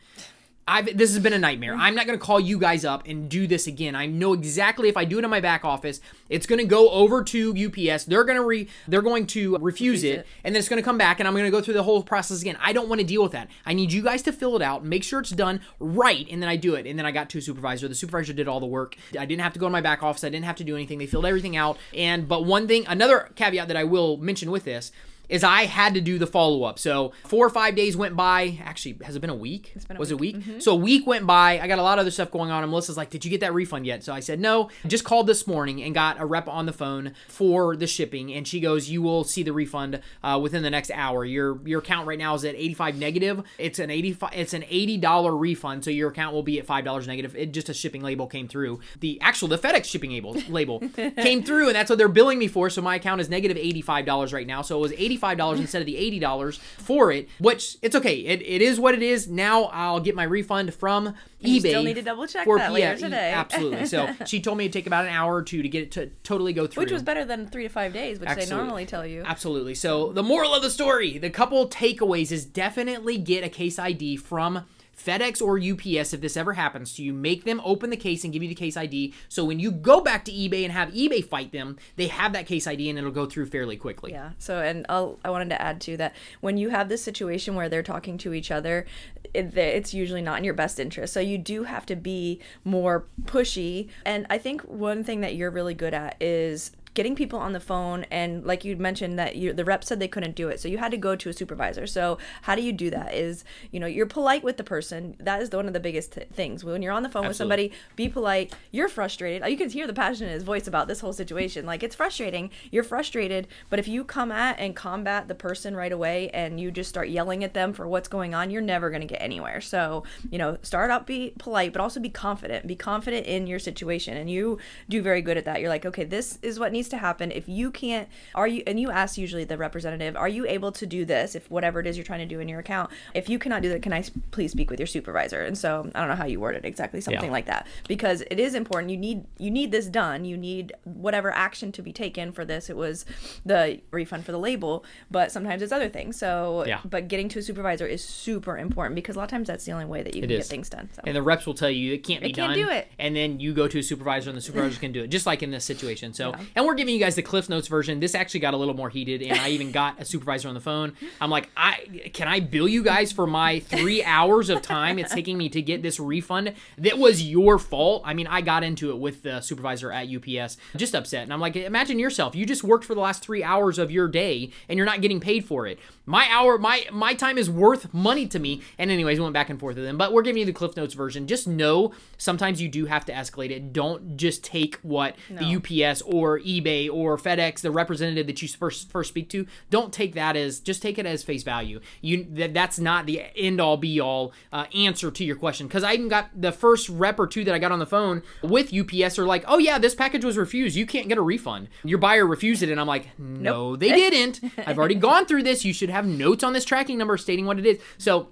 I've, 0.70 0.98
this 0.98 1.12
has 1.14 1.20
been 1.20 1.34
a 1.34 1.40
nightmare. 1.40 1.76
I'm 1.76 1.96
not 1.96 2.06
going 2.06 2.18
to 2.18 2.24
call 2.24 2.40
you 2.40 2.60
guys 2.60 2.86
up 2.86 3.08
and 3.08 3.28
do 3.30 3.48
this 3.48 3.66
again. 3.68 3.96
I 3.96 4.06
know 4.06 4.34
exactly 4.34 4.88
if 4.88 4.96
I 4.96 5.04
do 5.04 5.18
it 5.18 5.24
in 5.24 5.30
my 5.30 5.42
back 5.42 5.66
office, 5.66 6.00
it's 6.30 6.46
going 6.46 6.60
to 6.60 6.66
go 6.66 6.90
over 6.92 7.24
to 7.24 7.52
UPS. 7.68 8.06
They're 8.06 8.24
going 8.24 8.38
to 8.38 8.46
re, 8.46 8.68
they're 8.88 9.02
going 9.02 9.26
to 9.28 9.58
refuse, 9.58 9.80
Refuse 9.80 10.04
it, 10.04 10.20
it. 10.20 10.28
and 10.44 10.54
then 10.54 10.60
it's 10.60 10.70
going 10.70 10.82
to 10.82 10.86
come 10.86 10.98
back, 10.98 11.20
and 11.20 11.28
I'm 11.28 11.34
going 11.34 11.46
to 11.46 11.52
go 11.52 11.62
through 11.62 11.74
the 11.74 11.84
whole 11.84 12.04
process 12.04 12.42
again. 12.42 12.58
I 12.62 12.74
don't 12.74 12.90
want 12.90 13.02
to 13.02 13.08
deal 13.08 13.24
with 13.24 13.32
that. 13.32 13.50
I 13.66 13.74
need 13.74 13.92
you 13.92 14.04
guys 14.04 14.22
to 14.24 14.32
fill 14.32 14.56
it 14.56 14.62
out, 14.62 14.84
make 14.86 15.04
sure 15.04 15.20
it's 15.22 15.32
done 15.32 15.62
right, 15.80 16.28
and 16.30 16.42
then 16.42 16.50
I 16.50 16.56
do 16.56 16.76
it. 16.76 16.86
And 16.86 17.00
then 17.00 17.06
I 17.06 17.12
got 17.12 17.30
to 17.32 17.40
a 17.40 17.42
supervisor. 17.42 17.88
The 17.88 17.96
supervisor 17.96 18.34
did 18.34 18.48
all 18.48 18.60
the 18.60 18.66
work. 18.66 18.96
I 19.18 19.26
didn't 19.26 19.42
have 19.42 19.54
to 19.54 19.60
go 19.60 19.66
to 19.66 19.72
my 19.72 19.82
back 19.82 20.04
office. 20.04 20.24
I 20.24 20.30
didn't 20.30 20.46
have 20.46 20.58
to 20.58 20.64
do 20.64 20.76
anything. 20.76 21.00
They 21.00 21.08
filled 21.08 21.26
everything 21.26 21.56
out. 21.56 21.78
And 21.96 22.28
but 22.28 22.46
one 22.46 22.68
thing, 22.68 22.86
another 22.88 23.30
caveat 23.36 23.68
that 23.70 23.78
I 23.78 23.86
will 23.86 24.18
mention 24.18 24.52
with 24.52 24.66
this 24.66 24.92
is 25.30 25.44
I 25.44 25.64
had 25.66 25.94
to 25.94 26.02
do 26.02 26.18
the 26.18 26.28
follow 26.28 26.64
up. 26.64 26.80
So 26.80 27.14
four 27.26 27.46
or 27.46 27.50
five 27.50 27.76
days 27.76 27.96
went 27.96 28.16
by. 28.16 28.60
Actually, 28.64 28.98
has 29.04 29.16
it 29.16 29.20
been 29.20 29.30
a 29.30 29.36
week? 29.36 29.72
It's 29.76 29.86
been 29.86 29.98
a 29.98 30.00
Was 30.00 30.12
it 30.12 30.16
a 30.16 30.18
week? 30.18 30.38
So 30.60 30.74
a 30.74 30.76
week 30.76 31.08
went 31.08 31.26
by. 31.26 31.60
I 31.60 31.68
got 31.68 31.80
a 31.80 31.84
lot 31.84 31.98
of 31.98 32.02
other 32.02 32.12
stuff 32.12 32.32
going 32.32 32.52
on. 32.52 32.64
And 32.64 32.72
Melissa's 32.72 32.98
like, 32.98 33.10
"Did 33.10 33.24
you 33.24 33.32
get 33.32 33.42
that 33.42 33.54
refund 33.54 33.86
yet?" 33.86 34.04
So 34.04 34.14
I 34.14 34.20
said, 34.20 34.40
"No." 34.40 34.70
Just 34.88 35.04
called 35.04 35.28
this 35.28 35.46
morning 35.48 35.82
and 35.84 35.94
got 35.94 36.20
a 36.20 36.26
rep 36.26 36.48
on 36.48 36.66
the 36.66 36.74
phone 36.74 37.14
for 37.28 37.76
the 37.76 37.88
shipping, 37.88 38.34
and 38.34 38.48
she 38.48 38.60
goes, 38.60 38.90
"You 38.90 39.02
will 39.02 39.24
see 39.24 39.44
the 39.44 39.54
refund 39.54 40.02
uh, 40.24 40.40
within 40.42 40.64
the 40.64 40.70
next 40.70 40.92
hour. 40.92 41.24
Your 41.26 41.60
your 41.66 41.80
account 41.80 42.08
right 42.08 42.18
now 42.20 42.34
is 42.34 42.44
at 42.44 42.56
85 42.56 42.98
negative. 42.98 43.44
It's 43.58 43.80
an 43.80 43.90
85. 43.90 44.32
It's 44.34 44.54
an 44.54 44.66
80 44.68 44.98
dollar 44.98 45.36
refund, 45.36 45.84
so 45.86 45.92
your 45.92 46.10
account 46.10 46.34
will 46.34 46.44
be 46.44 46.60
at 46.60 46.66
five 46.66 46.84
dollars 46.86 47.08
negative. 47.08 47.36
It 47.36 47.52
just 47.52 47.70
a 47.70 47.74
shipping 47.74 48.02
label 48.02 48.28
came 48.28 48.48
through. 48.48 48.80
The 49.00 49.20
actual 49.22 49.48
the 49.48 49.58
FedEx 49.58 49.86
shipping 49.86 50.12
label 50.12 50.36
label 50.50 50.80
came 51.18 51.44
through, 51.44 51.68
and 51.68 51.76
that's 51.76 51.90
what 51.90 51.98
they're 52.00 52.08
billing 52.08 52.40
me 52.40 52.48
for. 52.48 52.70
So 52.70 52.82
my 52.82 52.96
account 52.96 53.22
is 53.22 53.30
negative 53.30 53.58
85 53.58 54.06
dollars 54.06 54.34
right 54.34 54.48
now. 54.48 54.62
So 54.62 54.78
it 54.78 54.82
was 54.82 54.94
85 55.20 55.30
$95 55.38 55.58
instead 55.60 55.82
of 55.82 55.86
the 55.86 56.20
$80 56.20 56.58
for 56.58 57.12
it, 57.12 57.30
which 57.40 57.78
it's 57.82 57.96
okay. 57.96 58.16
It, 58.16 58.42
it 58.42 58.62
is 58.62 58.80
what 58.80 58.94
it 58.94 59.02
is. 59.02 59.28
Now 59.28 59.64
I'll 59.66 60.00
get 60.00 60.16
my 60.16 60.24
refund 60.24 60.74
from 60.74 61.16
you 61.40 61.62
eBay. 61.62 61.70
still 61.70 61.84
need 61.84 61.96
to 61.96 62.02
double 62.02 62.28
check 62.28 62.46
for- 62.46 62.58
that 62.58 62.72
later 62.72 62.98
today. 62.98 63.32
Absolutely. 63.34 63.86
So 63.86 64.10
she 64.26 64.42
told 64.42 64.58
me 64.58 64.66
it'd 64.66 64.74
take 64.74 64.88
about 64.88 65.06
an 65.06 65.12
hour 65.12 65.36
or 65.36 65.44
two 65.44 65.62
to 65.62 65.70
get 65.70 65.84
it 65.84 65.92
to 65.92 66.08
totally 66.24 66.54
go 66.54 66.68
through. 66.68 66.84
Which 66.84 66.92
was 66.92 67.04
better 67.04 67.26
than 67.26 67.48
three 67.48 67.64
to 67.64 67.70
five 67.70 67.94
days, 67.94 68.20
which 68.20 68.30
they 68.30 68.46
normally 68.48 68.86
tell 68.86 69.06
you. 69.06 69.24
Absolutely. 69.26 69.76
So 69.76 70.12
the 70.12 70.24
moral 70.24 70.54
of 70.54 70.62
the 70.62 70.70
story, 70.70 71.18
the 71.18 71.30
couple 71.30 71.68
takeaways 71.70 72.32
is 72.32 72.46
definitely 72.46 73.18
get 73.18 73.44
a 73.44 73.50
case 73.50 73.80
ID 73.80 74.18
from 74.18 74.66
FedEx 75.04 75.42
or 75.42 75.58
UPS 75.58 76.14
if 76.14 76.22
this 76.22 76.36
ever 76.36 76.54
happens 76.54 76.94
to 76.96 77.04
you. 77.04 77.14
Make 77.14 77.44
them 77.44 77.62
open 77.64 77.90
the 77.90 77.98
case 77.98 78.24
and 78.24 78.34
give 78.34 78.44
you 78.44 78.50
the 78.50 78.56
case 78.56 78.76
ID. 78.76 79.14
So 79.28 79.46
when 79.46 79.60
you 79.60 79.72
go 79.72 80.02
back 80.02 80.26
to 80.26 80.32
eBay 80.32 80.64
and 80.64 80.74
have 80.74 80.90
eBay 80.90 81.24
fight 81.24 81.52
them, 81.52 81.78
they 81.96 82.08
have 82.08 82.34
that 82.34 82.46
case 82.46 82.68
ID 82.68 82.90
and 82.90 83.00
it'll 83.00 83.12
go 83.12 83.26
through 83.26 83.48
fairly 83.48 83.78
quickly. 83.78 84.12
Yeah. 84.12 84.32
So, 84.38 84.60
and 84.60 84.86
I'll, 84.90 85.20
I 85.24 85.30
wanted 85.30 85.50
to 85.50 85.62
add 85.62 85.82
to 85.82 85.98
that 85.98 86.16
when 86.42 86.58
you 86.58 86.70
have 86.70 86.90
this 86.90 87.04
situation 87.04 87.56
where 87.56 87.70
they're 87.70 87.84
talking 87.84 88.18
to 88.20 88.34
each 88.34 88.52
other, 88.52 88.86
it, 89.34 89.56
it's 89.58 89.94
usually 89.94 90.22
not 90.22 90.40
in 90.40 90.44
your 90.44 90.54
best 90.54 90.80
interest. 90.80 91.14
So 91.14 91.20
you 91.20 91.38
do 91.38 91.64
have 91.64 91.86
to 91.88 91.96
be 91.96 92.40
more 92.64 93.06
pushy. 93.24 93.90
And 94.06 94.26
I 94.30 94.38
think 94.38 94.62
one 94.64 95.04
thing 95.04 95.22
that 95.22 95.36
you're 95.36 95.52
really 95.52 95.74
good 95.74 95.94
at 95.94 96.18
is 96.20 96.72
getting 97.00 97.16
people 97.16 97.40
on 97.40 97.54
the 97.54 97.62
phone 97.62 98.06
and 98.12 98.46
like 98.46 98.66
you 98.66 98.76
mentioned 98.76 99.18
that 99.18 99.38
you 99.38 99.54
the 99.54 99.64
rep 99.64 99.86
said 99.86 100.02
they 100.02 100.08
couldn't 100.10 100.36
do 100.36 100.50
it 100.50 100.60
so 100.60 100.68
you 100.68 100.78
had 100.78 100.92
to 100.92 100.98
go 100.98 101.16
to 101.16 101.30
a 101.30 101.34
supervisor. 101.34 101.88
So 101.88 102.18
how 102.42 102.56
do 102.56 102.62
you 102.62 102.74
do 102.74 102.90
that 102.90 103.14
is 103.14 103.46
you 103.72 103.80
know 103.80 103.88
you're 103.88 104.06
polite 104.06 104.44
with 104.44 104.58
the 104.58 104.66
person. 104.66 105.16
That 105.18 105.42
is 105.42 105.50
the, 105.50 105.56
one 105.56 105.68
of 105.68 105.72
the 105.72 105.80
biggest 105.80 106.12
th- 106.12 106.28
things. 106.28 106.66
When 106.66 106.82
you're 106.82 106.92
on 106.92 107.04
the 107.04 107.08
phone 107.08 107.26
with 107.26 107.38
somebody 107.38 107.72
be 107.96 108.10
polite. 108.10 108.54
You're 108.72 108.90
frustrated. 108.90 109.50
You 109.50 109.56
can 109.56 109.70
hear 109.70 109.88
the 109.88 109.94
passion 109.94 110.28
in 110.28 110.34
his 110.34 110.44
voice 110.44 110.68
about 110.68 110.90
this 110.90 111.00
whole 111.00 111.14
situation. 111.14 111.66
Like 111.66 111.84
it's 111.84 111.96
frustrating. 111.96 112.50
You're 112.70 112.84
frustrated 112.84 113.48
but 113.70 113.80
if 113.80 113.88
you 113.88 114.04
come 114.04 114.30
at 114.30 114.60
and 114.60 114.76
combat 114.76 115.30
the 115.30 115.36
person 115.36 115.74
right 115.74 115.94
away 115.94 116.30
and 116.32 116.60
you 116.60 116.70
just 116.70 116.90
start 116.90 117.08
yelling 117.08 117.46
at 117.46 117.54
them 117.54 117.72
for 117.72 117.88
what's 117.88 118.10
going 118.10 118.36
on 118.36 118.52
you're 118.52 118.62
never 118.62 118.90
going 118.90 119.02
to 119.02 119.08
get 119.08 119.22
anywhere. 119.22 119.62
So 119.62 120.04
you 120.30 120.38
know 120.38 120.58
start 120.64 120.92
out 120.92 121.08
be 121.08 121.34
polite 121.40 121.72
but 121.72 121.82
also 121.82 122.02
be 122.02 122.10
confident. 122.10 122.68
Be 122.68 122.76
confident 122.76 123.26
in 123.26 123.48
your 123.48 123.60
situation 123.60 124.18
and 124.18 124.30
you 124.30 124.58
do 124.90 125.02
very 125.02 125.22
good 125.22 125.38
at 125.38 125.46
that. 125.46 125.62
You're 125.62 125.70
like 125.70 125.86
okay 125.86 126.04
this 126.04 126.38
is 126.42 126.60
what 126.60 126.74
needs 126.74 126.89
to 126.90 126.98
happen 126.98 127.32
if 127.32 127.48
you 127.48 127.72
can't 127.72 128.08
are 128.36 128.48
you 128.48 128.64
and 128.68 128.80
you 128.80 128.90
ask 128.92 129.18
usually 129.18 129.44
the 129.44 129.58
representative 129.58 130.16
are 130.16 130.28
you 130.28 130.46
able 130.48 130.72
to 130.72 130.86
do 130.86 131.06
this 131.06 131.36
if 131.36 131.50
whatever 131.50 131.80
it 131.80 131.88
is 131.88 131.98
you're 131.98 132.04
trying 132.06 132.20
to 132.20 132.26
do 132.26 132.40
in 132.40 132.48
your 132.50 132.60
account 132.60 132.90
if 133.14 133.30
you 133.30 133.40
cannot 133.40 133.62
do 133.62 133.70
that 133.70 133.82
can 133.82 133.94
I 133.94 134.04
please 134.32 134.52
speak 134.52 134.70
with 134.70 134.80
your 134.80 134.88
supervisor 134.88 135.42
and 135.42 135.58
so 135.58 135.90
i 135.96 136.00
don't 136.00 136.10
know 136.10 136.16
how 136.16 136.26
you 136.26 136.40
word 136.40 136.56
it 136.56 136.66
exactly 136.66 137.02
something 137.02 137.24
Yeah. 137.26 137.32
like 137.32 137.46
that 137.48 137.68
because 137.88 138.22
it 138.30 138.40
is 138.40 138.54
important 138.56 138.92
you 138.92 138.98
need 138.98 139.26
you 139.38 139.52
need 139.52 139.72
this 139.72 139.88
done 139.88 140.26
you 140.26 140.38
need 140.38 140.74
whatever 140.84 141.32
action 141.32 141.72
to 141.74 141.82
be 141.82 141.92
taken 141.94 142.32
for 142.32 142.44
this 142.46 142.70
it 142.70 142.78
was 142.78 143.06
the 143.46 143.80
refund 143.92 144.26
for 144.26 144.32
the 144.32 144.40
label 144.40 144.84
but 145.12 145.32
sometimes 145.32 145.62
it's 145.62 145.72
other 145.72 145.90
things 145.90 146.18
so 146.18 146.64
Yeah. 146.68 146.80
but 146.86 147.08
getting 147.08 147.30
to 147.30 147.40
a 147.40 147.42
supervisor 147.42 147.86
is 147.88 148.04
super 148.04 148.58
important 148.58 148.96
because 148.96 149.16
a 149.16 149.20
lot 149.20 149.26
of 149.26 149.30
times 149.32 149.48
that's 149.48 149.66
the 149.66 149.72
only 149.72 149.86
way 149.86 150.04
that 150.04 150.16
you 150.16 150.22
can 150.22 150.32
is. 150.32 150.38
get 150.40 150.46
things 150.48 150.70
done 150.70 150.90
so 150.94 151.02
And 151.06 151.16
the 151.16 151.22
reps 151.22 151.46
will 151.46 151.54
tell 151.54 151.70
you 151.70 151.94
it 151.94 152.04
can't 152.04 152.22
be 152.22 152.28
They 152.30 152.34
can't 152.34 152.56
done. 152.56 152.66
do 152.66 152.70
it. 152.72 152.88
And 153.00 153.16
then 153.16 153.40
you 153.40 153.54
go 153.54 153.68
to 153.68 153.80
a 153.80 153.84
supervisor 153.84 154.30
and 154.30 154.38
the 154.38 154.42
supervisor 154.42 154.80
can 154.80 154.92
do 154.92 155.04
it, 155.04 155.08
just 155.08 155.26
like 155.26 155.42
in 155.44 155.52
this 155.52 155.64
situation. 155.66 156.14
So, 156.14 156.34
and 156.56 156.66
we're 156.70 156.76
giving 156.76 156.94
you 156.94 157.00
guys 157.00 157.16
the 157.16 157.24
Cliff 157.24 157.50
Notes 157.50 157.68
version. 157.68 158.00
This 158.00 158.14
actually 158.14 158.42
got 158.42 158.54
a 158.54 158.58
little 158.58 158.76
more 158.76 158.90
heated, 158.90 159.24
and 159.24 159.40
I 159.40 159.50
even 159.50 159.72
got 159.72 160.00
a 160.00 160.06
supervisor 160.06 160.48
on 160.48 160.54
the 160.54 160.60
phone. 160.62 160.94
I'm 161.20 161.32
like, 161.32 161.50
I 161.58 162.10
can 162.14 162.28
I 162.28 162.42
bill 162.42 162.68
you 162.68 162.84
guys 162.84 163.12
for 163.12 163.26
my 163.26 163.60
three 163.60 164.04
hours 164.04 164.50
of 164.50 164.62
time 164.62 165.00
it's 165.00 165.12
taking 165.12 165.36
me 165.36 165.50
to 165.50 165.64
get 165.64 165.82
this 165.82 166.00
refund? 166.00 166.54
That 166.78 167.00
was 167.00 167.24
your 167.24 167.58
fault. 167.58 168.04
I 168.06 168.14
mean, 168.14 168.28
I 168.28 168.42
got 168.42 168.64
into 168.64 168.92
it 168.92 169.00
with 169.00 169.24
the 169.24 169.42
supervisor 169.42 169.92
at 169.92 170.08
UPS, 170.08 170.58
just 170.76 170.94
upset, 170.94 171.24
and 171.24 171.34
I'm 171.34 171.40
like, 171.40 171.56
imagine 171.56 171.98
yourself. 171.98 172.36
You 172.36 172.46
just 172.46 172.64
worked 172.64 172.86
for 172.86 172.94
the 172.94 173.02
last 173.02 173.24
three 173.24 173.44
hours 173.44 173.80
of 173.80 173.90
your 173.90 174.08
day, 174.08 174.52
and 174.68 174.78
you're 174.78 174.86
not 174.86 175.02
getting 175.02 175.20
paid 175.20 175.46
for 175.46 175.66
it. 175.66 175.80
My 176.06 176.28
hour, 176.30 176.60
my 176.60 176.86
my 176.92 177.16
time 177.16 177.38
is 177.40 177.50
worth 177.50 177.94
money 177.94 178.28
to 178.28 178.38
me. 178.38 178.62
And 178.78 178.92
anyways, 178.92 179.18
we 179.18 179.24
went 179.24 179.34
back 179.34 179.50
and 179.50 179.60
forth 179.60 179.76
with 179.76 179.86
them. 179.86 179.98
But 179.98 180.14
we're 180.14 180.22
giving 180.22 180.40
you 180.40 180.46
the 180.46 180.54
Cliff 180.54 180.78
Notes 180.78 180.94
version. 180.94 181.26
Just 181.26 181.48
know 181.48 181.94
sometimes 182.18 182.62
you 182.62 182.70
do 182.70 182.86
have 182.86 183.06
to 183.06 183.12
escalate 183.12 183.50
it. 183.50 183.74
Don't 183.74 184.18
just 184.18 184.44
take 184.44 184.76
what 184.78 185.16
the 185.30 185.56
UPS 185.56 186.02
or 186.04 186.40
eBay 186.60 186.90
or 186.92 187.18
FedEx, 187.18 187.62
the 187.62 187.72
representative 187.72 188.28
that 188.28 188.42
you 188.42 188.48
first 188.48 188.90
first 188.92 189.10
speak 189.10 189.30
to, 189.30 189.46
don't 189.70 189.94
take 189.94 190.14
that 190.16 190.36
as 190.36 190.60
just 190.60 190.82
take 190.82 190.98
it 190.98 191.06
as 191.06 191.24
face 191.24 191.44
value. 191.44 191.80
You 192.02 192.26
that 192.32 192.54
that's 192.54 192.80
not 192.80 193.06
the 193.06 193.24
end 193.36 193.60
all 193.60 193.78
be 193.78 194.00
all 194.00 194.34
uh, 194.52 194.66
answer 194.76 195.12
to 195.12 195.24
your 195.24 195.36
question. 195.36 195.68
Because 195.68 195.84
I 195.84 195.94
even 195.94 196.08
got 196.08 196.30
the 196.40 196.52
first 196.52 196.90
rep 196.90 197.20
or 197.20 197.28
two 197.28 197.44
that 197.44 197.54
I 197.54 197.60
got 197.60 197.72
on 197.72 197.80
the 197.80 197.86
phone 197.86 198.24
with 198.44 198.74
UPS 198.74 199.20
are 199.20 199.26
like, 199.26 199.44
oh 199.48 199.58
yeah, 199.58 199.78
this 199.78 199.96
package 199.96 200.26
was 200.26 200.38
refused. 200.38 200.76
You 200.76 200.86
can't 200.86 201.08
get 201.08 201.18
a 201.18 201.22
refund. 201.22 201.70
Your 201.84 202.00
buyer 202.00 202.26
refused 202.26 202.64
it, 202.64 202.70
and 202.70 202.80
I'm 202.80 202.88
like, 202.88 203.08
no, 203.18 203.76
they 203.76 203.90
didn't. 203.90 204.42
I've 204.66 204.78
already 204.78 204.96
gone 205.10 205.26
through 205.26 205.44
this. 205.44 205.66
You 205.66 205.74
should 205.74 205.90
have 205.90 206.06
notes 206.06 206.44
on 206.44 206.54
this 206.54 206.66
tracking 206.66 206.98
number 206.98 207.18
stating 207.18 207.46
what 207.46 207.60
it 207.60 207.66
is. 207.66 207.82
So 207.98 208.30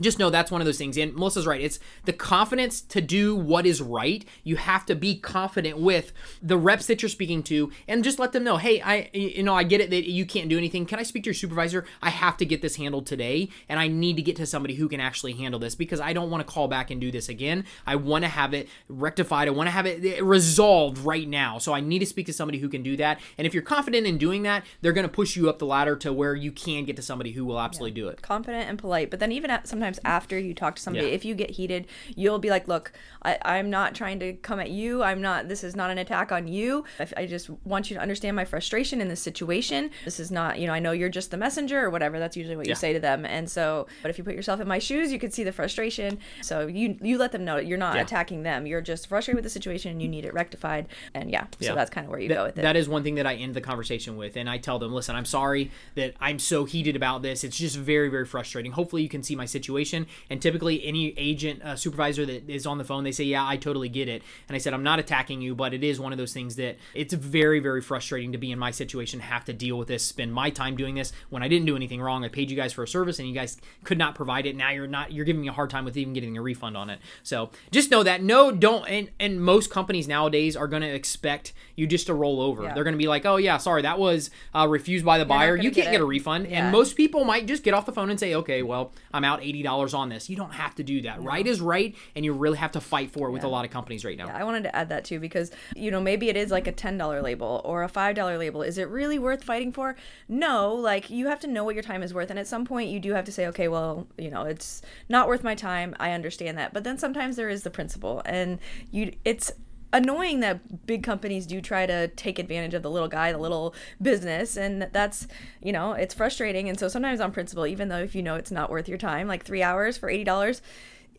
just 0.00 0.18
know 0.18 0.30
that's 0.30 0.50
one 0.50 0.60
of 0.60 0.66
those 0.66 0.78
things. 0.78 0.96
And 0.96 1.14
Melissa's 1.14 1.46
right. 1.46 1.60
It's 1.60 1.78
the 2.04 2.12
confidence 2.12 2.80
to 2.82 3.00
do 3.00 3.34
what 3.34 3.66
is 3.66 3.80
right. 3.80 4.24
You 4.44 4.56
have 4.56 4.86
to 4.86 4.94
be 4.94 5.16
confident 5.16 5.78
with 5.78 6.12
the 6.42 6.56
reps 6.56 6.86
that 6.86 7.02
you're 7.02 7.08
speaking 7.08 7.42
to 7.44 7.72
and 7.88 8.04
just 8.04 8.18
let 8.18 8.32
them 8.32 8.44
know, 8.44 8.58
hey, 8.58 8.80
I, 8.80 9.10
you 9.12 9.42
know, 9.42 9.54
I 9.54 9.64
get 9.64 9.80
it 9.80 9.90
that 9.90 10.08
you 10.08 10.26
can't 10.26 10.48
do 10.48 10.58
anything. 10.58 10.86
Can 10.86 10.98
I 10.98 11.02
speak 11.02 11.24
to 11.24 11.28
your 11.28 11.34
supervisor? 11.34 11.84
I 12.00 12.10
have 12.10 12.36
to 12.36 12.44
get 12.44 12.62
this 12.62 12.76
handled 12.76 13.06
today 13.06 13.48
and 13.68 13.80
I 13.80 13.88
need 13.88 14.16
to 14.16 14.22
get 14.22 14.36
to 14.36 14.46
somebody 14.46 14.74
who 14.74 14.88
can 14.88 15.00
actually 15.00 15.32
handle 15.32 15.58
this 15.58 15.74
because 15.74 16.00
I 16.00 16.12
don't 16.12 16.30
want 16.30 16.46
to 16.46 16.52
call 16.52 16.68
back 16.68 16.90
and 16.90 17.00
do 17.00 17.10
this 17.10 17.28
again. 17.28 17.64
I 17.86 17.96
want 17.96 18.24
to 18.24 18.28
have 18.28 18.54
it 18.54 18.68
rectified. 18.88 19.48
I 19.48 19.52
want 19.52 19.66
to 19.68 19.72
have 19.72 19.86
it 19.86 20.22
resolved 20.22 20.98
right 20.98 21.28
now. 21.28 21.58
So 21.58 21.72
I 21.72 21.80
need 21.80 22.00
to 22.00 22.06
speak 22.06 22.26
to 22.26 22.32
somebody 22.32 22.58
who 22.58 22.68
can 22.68 22.82
do 22.82 22.96
that. 22.98 23.20
And 23.38 23.46
if 23.46 23.54
you're 23.54 23.62
confident 23.62 24.06
in 24.06 24.18
doing 24.18 24.42
that, 24.44 24.64
they're 24.80 24.92
going 24.92 25.08
to 25.08 25.12
push 25.12 25.34
you 25.34 25.48
up 25.48 25.58
the 25.58 25.66
ladder 25.66 25.96
to 25.96 26.12
where 26.12 26.34
you 26.34 26.52
can 26.52 26.84
get 26.84 26.96
to 26.96 27.02
somebody 27.02 27.32
who 27.32 27.44
will 27.44 27.60
absolutely 27.60 28.00
do 28.00 28.08
it. 28.08 28.22
confident 28.22 28.68
and 28.68 28.78
polite. 28.78 29.10
But 29.10 29.18
then 29.18 29.32
even 29.32 29.50
at, 29.50 29.61
sometimes 29.66 29.98
after 30.04 30.38
you 30.38 30.54
talk 30.54 30.76
to 30.76 30.82
somebody, 30.82 31.06
Yeah. 31.08 31.12
if 31.14 31.24
you 31.24 31.34
get 31.34 31.50
heated, 31.50 31.86
you'll 32.16 32.38
be 32.38 32.50
like, 32.50 32.68
"Look, 32.68 32.92
I, 33.22 33.38
I'm 33.44 33.70
not 33.70 33.94
trying 33.94 34.18
to 34.20 34.32
come 34.34 34.60
at 34.60 34.70
you. 34.70 35.02
I'm 35.02 35.20
not. 35.20 35.48
This 35.48 35.62
is 35.64 35.76
not 35.76 35.90
an 35.90 35.98
attack 35.98 36.32
on 36.32 36.46
you. 36.48 36.84
I, 36.98 37.06
I 37.18 37.26
just 37.26 37.50
want 37.64 37.90
you 37.90 37.96
to 37.96 38.02
understand 38.02 38.36
my 38.36 38.44
frustration 38.44 39.00
in 39.00 39.08
this 39.08 39.20
situation. 39.20 39.90
This 40.04 40.18
is 40.20 40.30
not, 40.30 40.58
you 40.58 40.66
know, 40.66 40.72
I 40.72 40.78
know 40.78 40.92
you're 40.92 41.08
just 41.08 41.30
the 41.30 41.36
messenger 41.36 41.84
or 41.84 41.90
whatever. 41.90 42.18
That's 42.18 42.36
usually 42.36 42.56
what 42.56 42.66
you 42.68 42.74
say 42.74 42.92
to 42.92 43.00
them. 43.00 43.24
And 43.24 43.48
so, 43.50 43.86
but 44.02 44.10
if 44.10 44.18
you 44.18 44.24
put 44.24 44.34
yourself 44.34 44.60
in 44.60 44.68
my 44.68 44.78
shoes, 44.78 45.12
you 45.12 45.18
could 45.18 45.32
see 45.34 45.44
the 45.44 45.52
frustration. 45.52 46.18
So 46.42 46.66
you 46.66 46.96
you 47.00 47.18
let 47.18 47.32
them 47.32 47.44
know 47.44 47.56
that 47.56 47.66
you're 47.66 47.78
not 47.78 47.94
Yeah. 47.96 48.02
attacking 48.02 48.42
them. 48.42 48.66
You're 48.66 48.80
just 48.80 49.06
frustrated 49.06 49.36
with 49.36 49.44
the 49.44 49.50
situation 49.50 49.92
and 49.92 50.02
you 50.02 50.08
need 50.08 50.24
it 50.24 50.34
rectified. 50.34 50.88
And 51.14 51.30
yeah, 51.30 51.46
so 51.60 51.74
that's 51.74 51.90
kind 51.90 52.04
of 52.06 52.10
where 52.10 52.20
you 52.20 52.28
That- 52.28 52.34
go 52.34 52.44
with 52.44 52.58
it. 52.58 52.62
That 52.62 52.76
is 52.76 52.88
one 52.88 53.02
thing 53.02 53.14
that 53.16 53.26
I 53.26 53.34
end 53.34 53.54
the 53.54 53.60
conversation 53.60 54.16
with, 54.16 54.36
and 54.36 54.48
I 54.48 54.58
tell 54.58 54.78
them, 54.78 54.92
"Listen, 54.92 55.14
I'm 55.16 55.24
sorry 55.24 55.70
that 55.94 56.14
I'm 56.20 56.38
so 56.38 56.64
heated 56.64 56.96
about 56.96 57.22
this. 57.22 57.44
It's 57.44 57.56
just 57.58 57.76
very, 57.76 58.08
very 58.08 58.24
frustrating. 58.26 58.72
Hopefully, 58.72 59.02
you 59.02 59.08
can 59.08 59.22
see 59.22 59.34
my 59.36 59.44
situation." 59.52 60.06
And 60.30 60.42
typically, 60.42 60.84
any 60.84 61.14
agent, 61.16 61.62
uh, 61.62 61.76
supervisor 61.76 62.26
that 62.26 62.48
is 62.50 62.66
on 62.66 62.78
the 62.78 62.84
phone, 62.84 63.04
they 63.04 63.12
say, 63.12 63.24
"Yeah, 63.24 63.46
I 63.46 63.56
totally 63.56 63.88
get 63.88 64.08
it." 64.08 64.22
And 64.48 64.56
I 64.56 64.58
said, 64.58 64.74
"I'm 64.74 64.82
not 64.82 64.98
attacking 64.98 65.40
you, 65.40 65.54
but 65.54 65.74
it 65.74 65.84
is 65.84 66.00
one 66.00 66.12
of 66.12 66.18
those 66.18 66.32
things 66.32 66.56
that 66.56 66.78
it's 66.94 67.14
very, 67.14 67.60
very 67.60 67.80
frustrating 67.80 68.32
to 68.32 68.38
be 68.38 68.50
in 68.50 68.58
my 68.58 68.70
situation, 68.70 69.20
have 69.20 69.44
to 69.44 69.52
deal 69.52 69.78
with 69.78 69.88
this, 69.88 70.04
spend 70.04 70.32
my 70.32 70.50
time 70.50 70.76
doing 70.76 70.94
this 70.94 71.12
when 71.30 71.42
I 71.42 71.48
didn't 71.48 71.66
do 71.66 71.76
anything 71.76 72.00
wrong. 72.00 72.24
I 72.24 72.28
paid 72.28 72.50
you 72.50 72.56
guys 72.56 72.72
for 72.72 72.82
a 72.82 72.88
service, 72.88 73.18
and 73.18 73.28
you 73.28 73.34
guys 73.34 73.58
could 73.84 73.98
not 73.98 74.14
provide 74.14 74.46
it. 74.46 74.56
Now 74.56 74.70
you're 74.70 74.86
not, 74.86 75.12
you're 75.12 75.24
giving 75.24 75.42
me 75.42 75.48
a 75.48 75.52
hard 75.52 75.70
time 75.70 75.84
with 75.84 75.96
even 75.96 76.12
getting 76.12 76.36
a 76.36 76.42
refund 76.42 76.76
on 76.76 76.90
it. 76.90 76.98
So 77.22 77.50
just 77.70 77.90
know 77.90 78.02
that. 78.02 78.22
No, 78.22 78.50
don't. 78.50 78.88
And 78.88 79.10
and 79.20 79.42
most 79.42 79.70
companies 79.70 80.08
nowadays 80.08 80.56
are 80.56 80.66
going 80.68 80.82
to 80.82 80.88
expect 80.88 81.52
you 81.76 81.86
just 81.86 82.06
to 82.06 82.14
roll 82.14 82.40
over. 82.40 82.64
Yeah. 82.64 82.74
They're 82.74 82.84
going 82.84 82.94
to 82.94 82.98
be 82.98 83.08
like, 83.08 83.26
oh 83.26 83.36
yeah, 83.36 83.58
sorry, 83.58 83.82
that 83.82 83.98
was 83.98 84.30
uh, 84.54 84.66
refused 84.68 85.04
by 85.04 85.18
the 85.18 85.24
buyer. 85.24 85.56
gonna 85.56 85.64
You 85.64 85.70
can't 85.70 85.86
get, 85.86 85.94
it. 85.94 86.00
a 86.00 86.04
refund. 86.04 86.48
Yeah. 86.48 86.64
And 86.64 86.72
most 86.72 86.96
people 86.96 87.24
might 87.24 87.46
just 87.46 87.62
get 87.62 87.74
off 87.74 87.86
the 87.86 87.92
phone 87.92 88.10
and 88.10 88.18
say, 88.18 88.34
okay, 88.34 88.62
well, 88.62 88.92
I'm 89.12 89.24
out 89.24 89.41
eighty 89.42 89.62
dollars 89.62 89.94
on 89.94 90.08
this. 90.08 90.30
You 90.30 90.36
don't 90.36 90.52
have 90.52 90.74
to 90.76 90.82
do 90.82 91.02
that. 91.02 91.22
Right 91.22 91.46
is 91.46 91.60
right, 91.60 91.94
and 92.14 92.24
you 92.24 92.32
really 92.32 92.58
have 92.58 92.72
to 92.72 92.80
fight 92.80 93.10
for 93.10 93.28
it 93.28 93.32
with 93.32 93.44
a 93.44 93.48
lot 93.48 93.64
of 93.64 93.70
companies 93.70 94.04
right 94.04 94.16
now. 94.16 94.26
Yeah, 94.26 94.36
I 94.36 94.44
wanted 94.44 94.64
to 94.64 94.76
add 94.76 94.88
that 94.90 95.04
too 95.04 95.20
because 95.20 95.50
you 95.74 95.90
know 95.90 96.00
maybe 96.00 96.28
it 96.28 96.36
is 96.36 96.50
like 96.50 96.66
a 96.66 96.72
ten 96.72 96.96
dollar 96.98 97.22
label 97.22 97.60
or 97.64 97.82
a 97.82 97.88
five 97.88 98.14
dollar 98.16 98.38
label. 98.38 98.62
Is 98.62 98.78
it 98.78 98.88
really 98.88 99.18
worth 99.18 99.44
fighting 99.44 99.72
for? 99.72 99.96
No, 100.28 100.74
like 100.74 101.10
you 101.10 101.26
have 101.26 101.40
to 101.40 101.46
know 101.46 101.64
what 101.64 101.74
your 101.74 101.82
time 101.82 102.02
is 102.02 102.14
worth, 102.14 102.30
and 102.30 102.38
at 102.38 102.46
some 102.46 102.64
point 102.64 102.90
you 102.90 103.00
do 103.00 103.12
have 103.12 103.24
to 103.24 103.32
say, 103.32 103.46
okay, 103.48 103.68
well, 103.68 104.06
you 104.18 104.30
know, 104.30 104.42
it's 104.42 104.82
not 105.08 105.28
worth 105.28 105.44
my 105.44 105.54
time. 105.54 105.94
I 105.98 106.12
understand 106.12 106.58
that, 106.58 106.72
but 106.72 106.84
then 106.84 106.98
sometimes 106.98 107.36
there 107.36 107.48
is 107.48 107.62
the 107.62 107.70
principle, 107.70 108.22
and 108.24 108.58
you, 108.90 109.12
it's 109.24 109.52
annoying 109.92 110.40
that 110.40 110.86
big 110.86 111.02
companies 111.02 111.46
do 111.46 111.60
try 111.60 111.86
to 111.86 112.08
take 112.08 112.38
advantage 112.38 112.74
of 112.74 112.82
the 112.82 112.90
little 112.90 113.08
guy, 113.08 113.32
the 113.32 113.38
little 113.38 113.74
business, 114.00 114.56
and 114.56 114.88
that's 114.92 115.26
you 115.62 115.72
know 115.72 115.92
it's 115.92 116.14
frustrating. 116.14 116.68
And 116.68 116.78
so 116.78 116.88
sometimes 116.88 117.20
on 117.20 117.32
principle, 117.32 117.66
even 117.66 117.88
though 117.88 117.98
if 117.98 118.14
you 118.14 118.22
know 118.22 118.36
it's 118.36 118.50
not 118.50 118.70
worth 118.70 118.88
your 118.88 118.98
time, 118.98 119.28
like 119.28 119.44
three 119.44 119.62
hours 119.62 119.96
for 119.96 120.08
eighty 120.08 120.24
dollars 120.24 120.62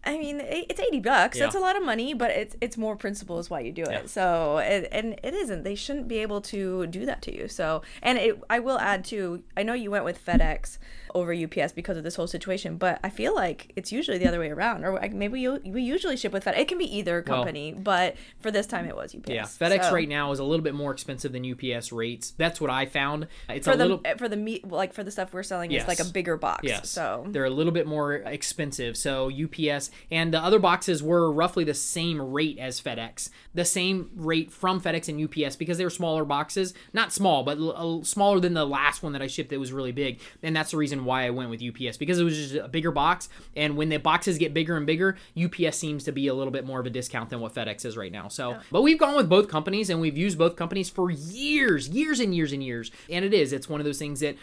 I 0.05 0.17
mean, 0.17 0.41
it's 0.41 0.79
eighty 0.79 0.99
bucks. 0.99 1.37
Yeah. 1.37 1.45
That's 1.45 1.55
a 1.55 1.59
lot 1.59 1.77
of 1.77 1.83
money, 1.83 2.13
but 2.13 2.31
it's 2.31 2.55
it's 2.61 2.77
more 2.77 2.95
principle 2.95 3.39
is 3.39 3.49
why 3.49 3.61
you 3.61 3.71
do 3.71 3.83
it. 3.83 3.91
Yeah. 3.91 4.05
So 4.05 4.57
it, 4.57 4.89
and 4.91 5.19
it 5.23 5.33
isn't. 5.33 5.63
They 5.63 5.75
shouldn't 5.75 6.07
be 6.07 6.17
able 6.17 6.41
to 6.41 6.87
do 6.87 7.05
that 7.05 7.21
to 7.23 7.35
you. 7.35 7.47
So 7.47 7.81
and 8.01 8.17
it, 8.17 8.41
I 8.49 8.59
will 8.59 8.79
add 8.79 9.05
too. 9.05 9.43
I 9.55 9.63
know 9.63 9.73
you 9.73 9.91
went 9.91 10.05
with 10.05 10.23
FedEx 10.23 10.77
over 11.15 11.33
UPS 11.33 11.73
because 11.73 11.95
of 11.97 12.03
this 12.03 12.15
whole 12.15 12.27
situation, 12.27 12.77
but 12.77 12.99
I 13.03 13.09
feel 13.09 13.35
like 13.35 13.71
it's 13.75 13.91
usually 13.91 14.17
the 14.17 14.27
other 14.27 14.39
way 14.39 14.49
around. 14.49 14.83
Or 14.83 14.93
like, 14.93 15.13
maybe 15.13 15.39
you, 15.39 15.59
we 15.65 15.81
usually 15.81 16.17
ship 16.17 16.33
with 16.33 16.43
FedEx. 16.45 16.57
It 16.57 16.67
can 16.67 16.77
be 16.77 16.97
either 16.97 17.23
Well- 17.25 17.37
company, 17.37 17.73
but 17.73 18.15
for 18.39 18.51
this 18.51 18.67
time 18.67 18.85
it 18.87 18.95
was 18.95 19.15
UPS. 19.15 19.29
Yeah, 19.29 19.43
FedEx 19.43 19.85
So- 19.85 19.93
right 19.93 20.09
now 20.09 20.31
is 20.31 20.39
a 20.39 20.43
little 20.43 20.63
bit 20.63 20.73
more 20.73 20.91
expensive 20.91 21.31
than 21.31 21.45
UPS 21.45 21.91
rates. 21.91 22.33
That's 22.37 22.59
what 22.59 22.69
I 22.69 22.85
found. 22.85 23.27
It's 23.47 23.65
for 23.67 23.73
a 23.73 23.77
the 23.77 23.85
little 23.85 24.01
for 24.17 24.27
the 24.27 24.37
meat 24.37 24.67
like 24.69 24.93
for 24.93 25.03
the 25.03 25.11
stuff 25.11 25.33
we're 25.33 25.43
selling 25.43 25.71
it's 25.71 25.87
like 25.87 25.99
a 25.99 26.05
bigger 26.05 26.37
box. 26.37 26.63
Yes. 26.63 26.89
So 26.89 27.25
they're 27.29 27.45
a 27.45 27.49
little 27.49 27.73
bit 27.73 27.87
more 27.87 28.15
expensive. 28.15 28.97
So 28.97 29.29
UPS 29.29 29.91
and 30.11 30.33
the 30.33 30.39
other 30.39 30.59
boxes 30.59 31.01
were 31.01 31.31
roughly 31.31 31.63
the 31.63 31.73
same 31.73 32.21
rate 32.21 32.57
as 32.59 32.81
FedEx, 32.81 33.29
the 33.53 33.65
same 33.65 34.09
rate 34.15 34.51
from 34.51 34.81
FedEx 34.81 35.09
and 35.09 35.21
UPS 35.23 35.55
because 35.55 35.77
they 35.77 35.83
were 35.83 35.89
smaller 35.89 36.25
boxes, 36.25 36.73
not 36.93 37.11
small, 37.11 37.43
but 37.43 37.57
l- 37.57 38.03
smaller 38.03 38.39
than 38.39 38.53
the 38.53 38.65
last 38.65 39.03
one 39.03 39.13
that 39.13 39.21
I 39.21 39.27
shipped 39.27 39.49
that 39.49 39.59
was 39.59 39.71
really 39.71 39.91
big. 39.91 40.19
And 40.41 40.55
that's 40.55 40.71
the 40.71 40.77
reason 40.77 41.05
why 41.05 41.25
I 41.25 41.29
went 41.29 41.49
with 41.49 41.61
UPS 41.61 41.97
because 41.97 42.19
it 42.19 42.23
was 42.23 42.35
just 42.37 42.55
a 42.55 42.67
bigger 42.67 42.91
box. 42.91 43.29
And 43.55 43.77
when 43.77 43.89
the 43.89 43.97
boxes 43.97 44.37
get 44.37 44.53
bigger 44.53 44.77
and 44.77 44.85
bigger, 44.85 45.17
UPS 45.41 45.77
seems 45.77 46.03
to 46.05 46.11
be 46.11 46.27
a 46.27 46.33
little 46.33 46.51
bit 46.51 46.65
more 46.65 46.79
of 46.79 46.85
a 46.85 46.89
discount 46.89 47.29
than 47.29 47.39
what 47.39 47.53
FedEx 47.53 47.85
is 47.85 47.97
right 47.97 48.11
now. 48.11 48.27
So, 48.27 48.51
but 48.71 48.81
we've 48.81 48.99
gone 48.99 49.15
with 49.15 49.29
both 49.29 49.47
companies 49.47 49.89
and 49.89 50.01
we've 50.01 50.17
used 50.17 50.37
both 50.37 50.55
companies 50.55 50.89
for 50.89 51.09
years, 51.11 51.89
years 51.89 52.19
and 52.19 52.35
years 52.35 52.51
and 52.53 52.63
years. 52.63 52.91
And 53.09 53.23
it 53.25 53.33
is, 53.33 53.53
it's 53.53 53.69
one 53.69 53.79
of 53.79 53.85
those 53.85 53.99
things 53.99 54.19
that 54.21 54.35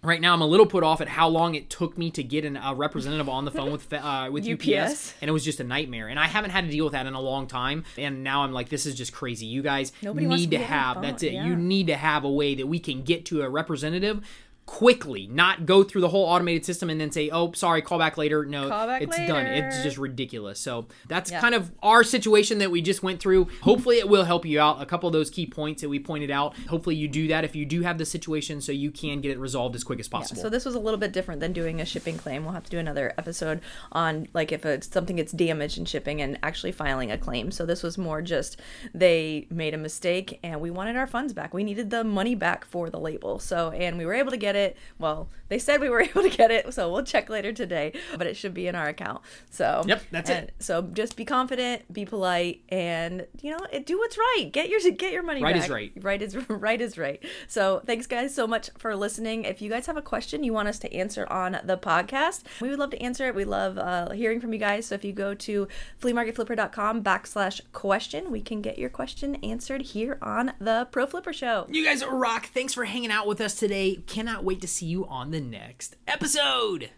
Right 0.00 0.20
now, 0.20 0.32
I'm 0.32 0.40
a 0.40 0.46
little 0.46 0.66
put 0.66 0.84
off 0.84 1.00
at 1.00 1.08
how 1.08 1.26
long 1.28 1.56
it 1.56 1.68
took 1.70 1.98
me 1.98 2.12
to 2.12 2.22
get 2.22 2.44
an, 2.44 2.56
a 2.56 2.72
representative 2.72 3.28
on 3.28 3.44
the 3.44 3.50
phone 3.50 3.72
with 3.72 3.92
uh, 3.92 4.28
with 4.32 4.48
UPS. 4.48 4.68
UPS. 4.68 5.14
and 5.20 5.28
it 5.28 5.32
was 5.32 5.44
just 5.44 5.58
a 5.58 5.64
nightmare. 5.64 6.06
And 6.06 6.20
I 6.20 6.26
haven't 6.26 6.50
had 6.50 6.64
to 6.66 6.70
deal 6.70 6.84
with 6.84 6.92
that 6.92 7.06
in 7.06 7.14
a 7.14 7.20
long 7.20 7.48
time. 7.48 7.84
And 7.96 8.22
now 8.22 8.44
I'm 8.44 8.52
like, 8.52 8.68
this 8.68 8.86
is 8.86 8.94
just 8.94 9.12
crazy. 9.12 9.46
You 9.46 9.60
guys 9.60 9.92
Nobody 10.00 10.26
need 10.26 10.36
to 10.36 10.42
to 10.44 10.50
be 10.50 10.56
on 10.56 10.62
the 10.62 10.66
have 10.68 11.02
that's 11.02 11.22
it. 11.24 11.32
yeah. 11.32 11.46
You 11.46 11.56
need 11.56 11.88
to 11.88 11.96
have 11.96 12.22
a 12.22 12.30
way 12.30 12.54
that 12.54 12.66
we 12.68 12.78
can 12.78 13.02
get 13.02 13.24
to 13.26 13.42
a 13.42 13.48
representative 13.48 14.24
quickly, 14.68 15.26
not 15.32 15.64
go 15.64 15.82
through 15.82 16.02
the 16.02 16.10
whole 16.10 16.26
automated 16.26 16.62
system 16.62 16.90
and 16.90 17.00
then 17.00 17.10
say, 17.10 17.30
"Oh, 17.30 17.52
sorry, 17.52 17.80
call 17.80 17.98
back 17.98 18.18
later." 18.18 18.44
No, 18.44 18.68
back 18.68 19.00
it's 19.00 19.16
done. 19.16 19.46
It's 19.46 19.82
just 19.82 19.96
ridiculous. 19.96 20.60
So 20.60 20.86
that's 21.08 21.30
Yeah. 21.30 21.40
kind 21.40 21.54
of 21.54 21.72
our 21.82 22.04
situation 22.04 22.58
that 22.58 22.70
we 22.70 22.82
just 22.82 23.02
went 23.02 23.18
through. 23.18 23.48
Hopefully, 23.62 23.96
it 23.96 24.10
will 24.10 24.24
help 24.24 24.44
you 24.44 24.60
out. 24.60 24.82
A 24.82 24.84
couple 24.84 25.06
of 25.06 25.14
those 25.14 25.30
key 25.30 25.46
points 25.46 25.80
that 25.80 25.88
we 25.88 25.98
pointed 25.98 26.30
out. 26.30 26.54
Hopefully, 26.68 26.96
you 26.96 27.08
do 27.08 27.28
that 27.28 27.44
if 27.44 27.56
you 27.56 27.64
do 27.64 27.80
have 27.80 27.96
the 27.96 28.04
situation, 28.04 28.60
so 28.60 28.70
you 28.70 28.90
can 28.90 29.22
get 29.22 29.30
it 29.32 29.38
resolved 29.38 29.74
as 29.74 29.82
quick 29.84 30.00
as 30.00 30.06
possible. 30.06 30.42
So 30.42 30.50
this 30.50 30.66
was 30.66 30.74
a 30.74 30.78
little 30.80 31.00
bit 31.00 31.12
different 31.14 31.40
than 31.40 31.54
doing 31.54 31.80
a 31.80 31.86
shipping 31.86 32.18
claim. 32.18 32.44
We'll 32.44 32.52
have 32.52 32.64
to 32.64 32.70
do 32.70 32.78
another 32.78 33.14
episode 33.16 33.62
on 33.92 34.28
like 34.34 34.52
if 34.52 34.66
it's 34.66 34.92
something 34.92 35.16
gets 35.16 35.32
damaged 35.32 35.78
in 35.78 35.86
shipping 35.86 36.20
and 36.20 36.38
actually 36.42 36.72
filing 36.72 37.10
a 37.10 37.16
claim. 37.16 37.50
So 37.50 37.64
this 37.64 37.82
was 37.82 37.96
more 37.96 38.20
just 38.20 38.58
they 38.92 39.46
made 39.50 39.72
a 39.72 39.78
mistake 39.78 40.38
and 40.42 40.60
we 40.60 40.70
wanted 40.70 40.94
our 40.96 41.06
funds 41.06 41.32
back. 41.32 41.54
We 41.54 41.64
needed 41.64 41.88
the 41.88 42.04
money 42.04 42.34
back 42.34 42.66
for 42.66 42.90
the 42.90 43.00
label. 43.00 43.38
So 43.38 43.70
and 43.70 43.96
we 43.96 44.04
were 44.04 44.12
able 44.12 44.30
to 44.30 44.36
get 44.36 44.56
it. 44.56 44.57
Well, 44.98 45.28
they 45.48 45.58
said 45.58 45.80
we 45.80 45.88
were 45.88 46.00
able 46.08 46.22
to 46.22 46.30
get 46.30 46.50
it, 46.50 46.72
so 46.74 46.90
we'll 46.92 47.04
check 47.04 47.28
later 47.28 47.52
today, 47.52 47.92
but 48.16 48.26
it 48.26 48.36
should 48.36 48.54
be 48.54 48.66
in 48.66 48.74
our 48.74 48.88
account. 48.88 49.22
So 49.50 49.82
Yep, 49.86 50.02
that's 50.10 50.30
it. 50.30 50.54
So 50.58 50.82
just 50.82 51.16
be 51.16 51.24
confident, 51.24 51.92
be 51.92 52.04
polite, 52.04 52.62
and 52.68 53.26
you 53.40 53.50
know, 53.52 53.58
do 53.84 53.98
what's 53.98 54.18
right. 54.18 54.48
Get 54.52 54.68
your 54.68 54.80
get 54.92 55.12
your 55.12 55.22
money 55.22 55.42
Right 55.42 55.54
back. 55.54 55.64
is 55.64 55.70
right. 55.70 55.92
Right 56.00 56.22
is 56.22 56.36
right 56.48 56.80
is 56.80 56.98
right. 56.98 57.22
So 57.46 57.82
thanks 57.86 58.06
guys 58.06 58.34
so 58.34 58.46
much 58.46 58.70
for 58.78 58.94
listening. 58.96 59.44
If 59.44 59.62
you 59.62 59.70
guys 59.70 59.86
have 59.86 59.96
a 59.96 60.02
question 60.02 60.42
you 60.44 60.52
want 60.52 60.68
us 60.68 60.78
to 60.80 60.92
answer 60.94 61.26
on 61.30 61.58
the 61.64 61.76
podcast, 61.78 62.42
we 62.60 62.68
would 62.70 62.78
love 62.78 62.90
to 62.90 63.02
answer 63.02 63.26
it. 63.28 63.34
We 63.34 63.44
love 63.44 63.78
uh, 63.78 64.10
hearing 64.10 64.40
from 64.40 64.52
you 64.52 64.58
guys. 64.58 64.86
So 64.86 64.94
if 64.94 65.04
you 65.04 65.12
go 65.12 65.34
to 65.34 65.68
fleamarketflipper.com 66.00 67.02
backslash 67.02 67.60
question, 67.72 68.30
we 68.30 68.40
can 68.40 68.60
get 68.60 68.78
your 68.78 68.90
question 68.90 69.36
answered 69.36 69.82
here 69.82 70.18
on 70.20 70.52
the 70.60 70.88
Pro 70.90 71.06
Flipper 71.06 71.32
Show. 71.32 71.66
You 71.70 71.84
guys 71.84 72.04
rock. 72.04 72.46
Thanks 72.46 72.74
for 72.74 72.84
hanging 72.84 73.10
out 73.10 73.26
with 73.26 73.40
us 73.40 73.54
today. 73.54 73.96
Cannot 74.06 74.44
wait 74.48 74.62
to 74.62 74.66
see 74.66 74.86
you 74.86 75.06
on 75.08 75.30
the 75.30 75.40
next 75.40 75.96
episode. 76.06 76.88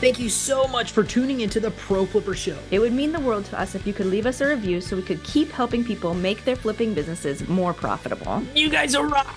Thank 0.00 0.20
you 0.20 0.28
so 0.28 0.68
much 0.68 0.92
for 0.92 1.02
tuning 1.02 1.40
into 1.40 1.58
the 1.58 1.72
Pro 1.72 2.06
Flipper 2.06 2.36
Show. 2.36 2.56
It 2.70 2.78
would 2.78 2.92
mean 2.92 3.10
the 3.10 3.18
world 3.18 3.44
to 3.46 3.60
us 3.60 3.74
if 3.74 3.84
you 3.84 3.92
could 3.92 4.06
leave 4.06 4.24
us 4.24 4.40
a 4.40 4.46
review 4.46 4.80
so 4.80 4.94
we 4.94 5.02
could 5.02 5.20
keep 5.24 5.50
helping 5.50 5.82
people 5.82 6.14
make 6.14 6.44
their 6.44 6.54
flipping 6.54 6.94
businesses 6.94 7.48
more 7.48 7.74
profitable. 7.74 8.40
You 8.54 8.70
guys 8.70 8.94
are 8.94 9.04
rock. 9.04 9.36